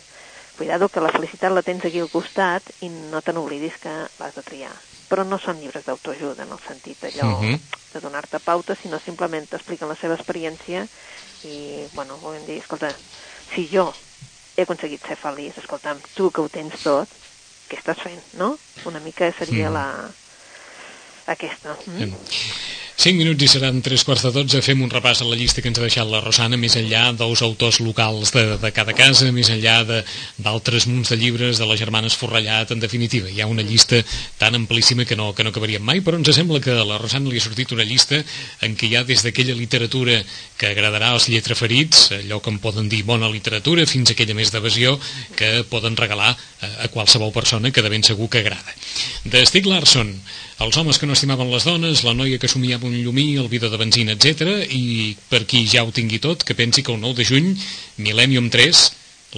cuidado 0.58 0.88
que 0.88 1.00
la 1.00 1.12
felicitat 1.14 1.52
la 1.52 1.62
tens 1.62 1.84
aquí 1.84 2.00
al 2.00 2.10
costat 2.10 2.62
i 2.80 2.88
no 2.88 3.22
te 3.22 3.32
n'oblidis 3.32 3.78
que 3.80 3.88
l'has 4.18 4.34
de 4.34 4.42
triar. 4.42 4.74
Però 5.08 5.24
no 5.24 5.38
són 5.40 5.60
llibres 5.60 5.84
d'autoajuda 5.86 6.42
en 6.44 6.52
el 6.52 6.60
sentit 6.66 7.02
allò 7.04 7.30
Mhm. 7.40 7.60
de 7.92 8.00
donar-te 8.00 8.40
pautes, 8.40 8.78
sinó 8.82 8.98
simplement 9.00 9.48
t'expliquen 9.48 9.88
la 9.88 9.96
seva 9.96 10.14
experiència 10.14 10.88
i, 11.42 11.88
bueno, 11.94 12.18
volem 12.18 12.44
dir, 12.44 12.58
escolta, 12.60 12.94
si 13.54 13.68
jo 13.72 13.94
he 14.56 14.62
aconseguit 14.62 15.02
ser 15.06 15.16
feliç, 15.16 15.56
escolta'm, 15.58 16.02
tu 16.14 16.30
que 16.30 16.40
ho 16.42 16.48
tens 16.48 16.74
tot, 16.82 17.08
què 17.70 17.78
estàs 17.78 18.00
fent, 18.02 18.22
no? 18.32 18.58
Una 18.84 19.00
mica 19.00 19.32
seria 19.38 19.70
Mm. 19.70 19.72
la... 19.72 20.14
aquesta. 21.26 21.78
Mm? 21.86 22.16
5 22.98 23.14
minuts 23.14 23.44
i 23.46 23.46
seran 23.46 23.76
3 23.78 24.02
quarts 24.02 24.24
de 24.26 24.30
12. 24.34 24.58
Fem 24.66 24.80
un 24.82 24.90
repàs 24.90 25.20
a 25.22 25.26
la 25.28 25.36
llista 25.38 25.62
que 25.62 25.70
ens 25.70 25.78
ha 25.78 25.84
deixat 25.84 26.08
la 26.10 26.18
Rosana, 26.18 26.56
més 26.58 26.74
enllà 26.80 27.04
dels 27.14 27.44
autors 27.46 27.76
locals 27.78 28.32
de, 28.34 28.42
de 28.58 28.70
cada 28.74 28.90
casa, 28.98 29.28
més 29.30 29.46
enllà 29.54 29.76
d'altres 29.86 30.88
munts 30.90 31.12
de 31.12 31.18
llibres 31.20 31.60
de 31.62 31.68
les 31.70 31.78
germanes 31.78 32.16
Forrellat, 32.18 32.72
en 32.74 32.82
definitiva. 32.82 33.30
Hi 33.30 33.44
ha 33.44 33.46
una 33.46 33.62
llista 33.62 34.00
tan 34.40 34.58
amplíssima 34.58 35.06
que 35.06 35.14
no, 35.14 35.28
que 35.30 35.46
no 35.46 35.52
acabaríem 35.54 35.86
mai, 35.86 36.02
però 36.02 36.18
ens 36.18 36.32
sembla 36.34 36.58
que 36.64 36.74
a 36.74 36.88
la 36.88 36.98
Rosana 36.98 37.30
li 37.30 37.38
ha 37.38 37.46
sortit 37.46 37.76
una 37.76 37.86
llista 37.86 38.18
en 38.66 38.74
què 38.74 38.90
hi 38.90 38.98
ha 38.98 39.04
des 39.06 39.22
d'aquella 39.22 39.54
literatura 39.54 40.18
que 40.58 40.72
agradarà 40.72 41.12
als 41.14 41.30
lletraferits, 41.30 42.08
allò 42.18 42.42
que 42.42 42.50
en 42.50 42.58
poden 42.58 42.90
dir 42.90 43.04
bona 43.06 43.30
literatura, 43.30 43.86
fins 43.86 44.10
a 44.10 44.18
aquella 44.18 44.34
més 44.34 44.50
d'evasió 44.50 44.98
que 45.38 45.62
poden 45.70 45.94
regalar 45.94 46.34
a, 46.34 46.74
a 46.82 46.90
qualsevol 46.90 47.30
persona 47.30 47.70
que 47.70 47.86
de 47.86 47.94
ben 47.94 48.02
segur 48.02 48.26
que 48.26 48.42
agrada. 48.42 48.78
De 49.22 49.46
Stig 49.46 49.70
Larsson, 49.70 50.16
els 50.58 50.76
homes 50.76 50.98
que 50.98 51.06
no 51.06 51.14
estimaven 51.14 51.50
les 51.52 51.64
dones, 51.64 52.02
la 52.02 52.14
noia 52.18 52.38
que 52.42 52.50
somiava 52.50 52.88
un 52.88 52.96
llumí, 52.98 53.36
el 53.38 53.46
vidre 53.50 53.70
de 53.70 53.78
benzina, 53.78 54.16
etc. 54.16 54.66
I 54.74 55.14
per 55.30 55.44
qui 55.46 55.62
ja 55.70 55.84
ho 55.86 55.92
tingui 55.94 56.18
tot, 56.18 56.42
que 56.42 56.56
pensi 56.58 56.82
que 56.82 56.90
el 56.94 57.00
9 57.00 57.20
de 57.20 57.26
juny, 57.28 57.52
Millennium 58.02 58.50
3, 58.50 58.82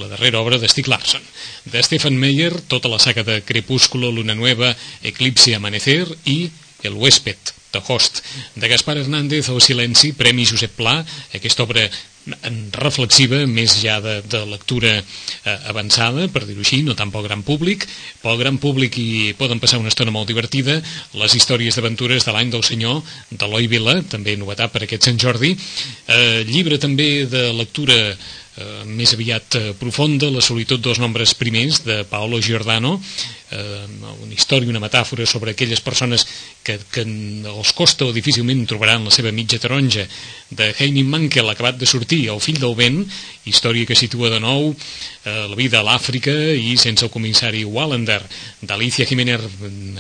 la 0.01 0.09
darrera 0.09 0.41
obra 0.41 0.59
de 0.59 0.69
Stieg 0.69 0.89
Larsson. 0.89 1.23
De 1.65 1.83
Stephen 1.83 2.17
Meyer, 2.17 2.55
tota 2.73 2.89
la 2.89 2.99
saga 2.99 3.25
de 3.25 3.43
Crepúsculo, 3.43 4.13
Luna 4.13 4.35
Nueva, 4.35 4.75
Eclipse 5.03 5.55
Amanecer 5.55 6.07
i 6.25 6.51
El 6.83 6.95
huésped, 6.97 7.53
de 7.73 7.83
Host. 7.87 8.23
De 8.57 8.69
Gaspar 8.69 8.97
Hernández, 8.97 9.49
El 9.49 9.61
silenci, 9.61 10.13
Premi 10.13 10.47
Josep 10.47 10.73
Pla, 10.73 11.05
aquesta 11.35 11.65
obra 11.69 11.91
reflexiva, 12.77 13.41
més 13.49 13.79
ja 13.81 13.99
de, 14.05 14.21
de 14.29 14.43
lectura 14.49 14.93
eh, 14.99 15.57
avançada, 15.71 16.27
per 16.33 16.45
dir-ho 16.47 16.63
així, 16.65 16.83
no 16.85 16.97
tant 16.99 17.13
pel 17.13 17.25
gran 17.27 17.43
públic. 17.47 17.87
Pel 18.23 18.39
gran 18.41 18.59
públic 18.61 18.99
hi 19.01 19.33
poden 19.39 19.61
passar 19.63 19.81
una 19.81 19.91
estona 19.93 20.13
molt 20.15 20.29
divertida 20.29 20.81
les 21.19 21.35
històries 21.35 21.77
d'aventures 21.77 22.27
de 22.27 22.35
l'any 22.37 22.53
del 22.53 22.67
senyor 22.67 23.01
d'Eloi 23.31 23.71
Vila, 23.73 24.01
també 24.03 24.37
novetat 24.37 24.73
per 24.73 24.85
aquest 24.85 25.09
Sant 25.09 25.19
Jordi. 25.21 25.55
Eh, 25.55 26.45
llibre 26.49 26.79
també 26.79 27.27
de 27.31 27.49
lectura 27.57 27.97
eh, 28.61 28.85
més 28.87 29.15
aviat 29.17 29.57
eh, 29.57 29.67
profunda, 29.81 30.31
La 30.31 30.45
solitud 30.45 30.83
dels 30.83 31.01
nombres 31.01 31.35
primers, 31.35 31.83
de 31.87 32.03
Paolo 32.05 32.41
Giordano, 32.41 32.99
eh, 33.51 33.87
una 34.23 34.35
història, 34.35 34.71
una 34.71 34.83
metàfora 34.83 35.27
sobre 35.27 35.53
aquelles 35.53 35.81
persones 35.81 36.27
que, 36.63 36.79
que 36.93 37.05
els 37.05 37.73
costa 37.77 38.07
o 38.07 38.15
difícilment 38.15 38.67
trobaran 38.69 39.07
la 39.07 39.15
seva 39.15 39.33
mitja 39.35 39.61
taronja, 39.63 40.07
de 40.51 40.73
Heini 40.79 41.05
Mankel, 41.07 41.49
acabat 41.51 41.79
de 41.79 41.87
sortir, 41.87 42.25
El 42.31 42.41
fill 42.43 42.59
del 42.61 42.75
vent, 42.79 43.05
història 43.47 43.87
que 43.87 43.97
situa 43.99 44.31
de 44.31 44.41
nou 44.43 44.71
eh, 44.71 45.47
la 45.49 45.57
vida 45.59 45.81
a 45.81 45.87
l'Àfrica 45.87 46.33
i 46.55 46.77
sense 46.81 47.07
el 47.07 47.13
comissari 47.13 47.63
Wallander, 47.65 48.21
d'Alicia 48.63 49.07
Jiménez, 49.07 49.47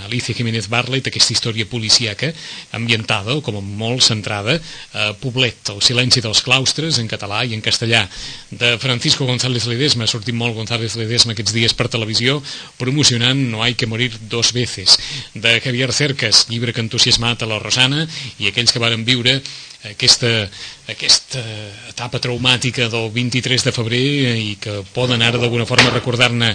Alicia 0.04 0.34
Jiménez 0.36 0.68
Barlet, 0.70 1.08
aquesta 1.08 1.34
història 1.34 1.66
policíaca 1.70 2.32
ambientada, 2.76 3.38
com 3.44 3.58
a 3.58 3.64
molt 3.64 4.04
centrada, 4.06 4.58
a 4.94 5.10
Poblet, 5.20 5.72
El 5.74 5.82
silenci 5.84 6.22
dels 6.24 6.42
claustres, 6.46 6.98
en 6.98 7.08
català 7.10 7.42
i 7.46 7.54
en 7.54 7.64
castellà, 7.64 8.06
de 8.50 8.76
Francisco 8.82 9.26
González 9.26 9.66
Ledesma, 9.70 10.04
ha 10.04 10.10
sortit 10.10 10.34
molt 10.34 10.56
González 10.58 10.96
Ledesma 10.98 11.34
aquests 11.36 11.54
dies 11.54 11.74
per 11.76 11.88
televisió, 11.92 12.40
promocionant 12.78 13.39
No 13.40 13.62
hay 13.62 13.74
que 13.74 13.86
morir 13.86 14.12
dos 14.28 14.52
veces, 14.52 14.98
de 15.34 15.60
Javier 15.60 15.92
Cercas, 15.92 16.46
llibre 16.48 16.72
que 16.72 16.80
ha 16.80 16.86
entusiasmat 16.86 17.42
a 17.42 17.48
la 17.50 17.58
Rosana 17.58 18.06
i 18.38 18.50
aquells 18.50 18.72
que 18.72 18.82
varen 18.82 19.06
viure 19.08 19.40
aquesta, 19.88 20.28
aquesta 20.92 21.40
etapa 21.88 22.20
traumàtica 22.20 22.90
del 22.92 23.08
23 23.14 23.64
de 23.64 23.72
febrer 23.72 24.04
i 24.36 24.54
que 24.60 24.80
poden 24.94 25.24
ara 25.24 25.40
d'alguna 25.40 25.68
forma 25.68 25.94
recordar-ne 25.94 26.54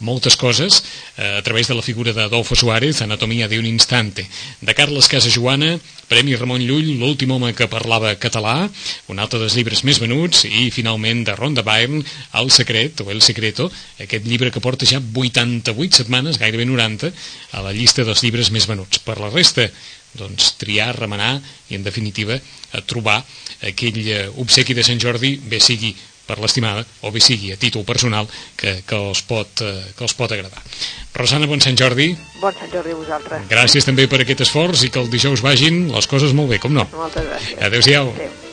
moltes 0.00 0.36
coses 0.36 0.82
eh, 1.16 1.38
a 1.38 1.42
través 1.42 1.68
de 1.68 1.74
la 1.74 1.82
figura 1.82 2.12
d'Adolfo 2.12 2.56
Suárez, 2.56 3.00
Anatomia 3.02 3.48
d'un 3.48 3.66
instante, 3.66 4.26
de 4.60 4.74
Carles 4.74 5.08
Casajoana, 5.08 5.78
Premi 6.08 6.36
Ramon 6.36 6.62
Llull, 6.62 6.94
l'últim 7.00 7.30
home 7.32 7.54
que 7.54 7.68
parlava 7.70 8.14
català, 8.20 8.68
un 9.08 9.18
altre 9.22 9.40
dels 9.40 9.56
llibres 9.56 9.84
més 9.88 10.00
venuts, 10.02 10.44
i 10.44 10.70
finalment 10.74 11.24
de 11.24 11.36
Ronda 11.38 11.64
Byrne, 11.64 12.04
El 12.34 12.50
secret, 12.50 13.00
o 13.00 13.10
El 13.10 13.22
secreto, 13.22 13.70
aquest 14.00 14.26
llibre 14.26 14.50
que 14.50 14.62
porta 14.64 14.86
ja 14.86 15.00
88 15.00 16.02
setmanes, 16.02 16.38
gairebé 16.38 16.66
90, 16.68 17.12
a 17.52 17.64
la 17.64 17.72
llista 17.72 18.04
dels 18.04 18.22
llibres 18.22 18.50
més 18.50 18.68
venuts. 18.68 19.00
Per 19.04 19.16
la 19.20 19.30
resta, 19.32 19.68
doncs, 20.14 20.54
triar, 20.60 20.92
remenar 20.98 21.38
i, 21.68 21.74
en 21.76 21.82
definitiva, 21.86 22.38
trobar 22.86 23.20
aquell 23.64 24.00
eh, 24.04 24.26
obsequi 24.42 24.74
de 24.74 24.84
Sant 24.86 25.00
Jordi, 25.02 25.36
bé 25.50 25.60
sigui 25.62 25.94
per 26.28 26.38
l'estimada, 26.40 26.84
o 27.02 27.12
bé 27.14 27.22
sigui 27.24 27.52
a 27.52 27.58
títol 27.60 27.84
personal, 27.88 28.28
que, 28.56 28.78
que, 28.86 29.00
els 29.10 29.24
pot, 29.28 29.64
eh, 29.64 29.74
que 29.96 30.06
els 30.06 30.16
pot 30.18 30.32
agradar. 30.32 30.62
Rosana, 31.14 31.48
bon 31.50 31.62
Sant 31.64 31.76
Jordi. 31.78 32.12
Bon 32.40 32.54
Sant 32.56 32.72
Jordi 32.72 32.94
a 32.96 33.00
vosaltres. 33.02 33.44
Gràcies 33.50 33.86
també 33.86 34.08
per 34.10 34.22
aquest 34.24 34.46
esforç 34.46 34.86
i 34.88 34.90
que 34.94 35.02
el 35.02 35.12
dijous 35.12 35.44
vagin 35.44 35.86
les 35.94 36.10
coses 36.10 36.34
molt 36.36 36.54
bé, 36.54 36.62
com 36.62 36.74
no? 36.74 36.88
Moltes 36.96 37.28
gràcies. 37.28 37.60
Adéu-siau. 37.68 38.10
Adéu. 38.16 38.43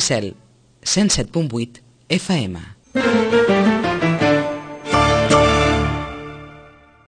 Maricel, 0.00 0.34
107.8 0.82 1.82
FM. 2.08 3.59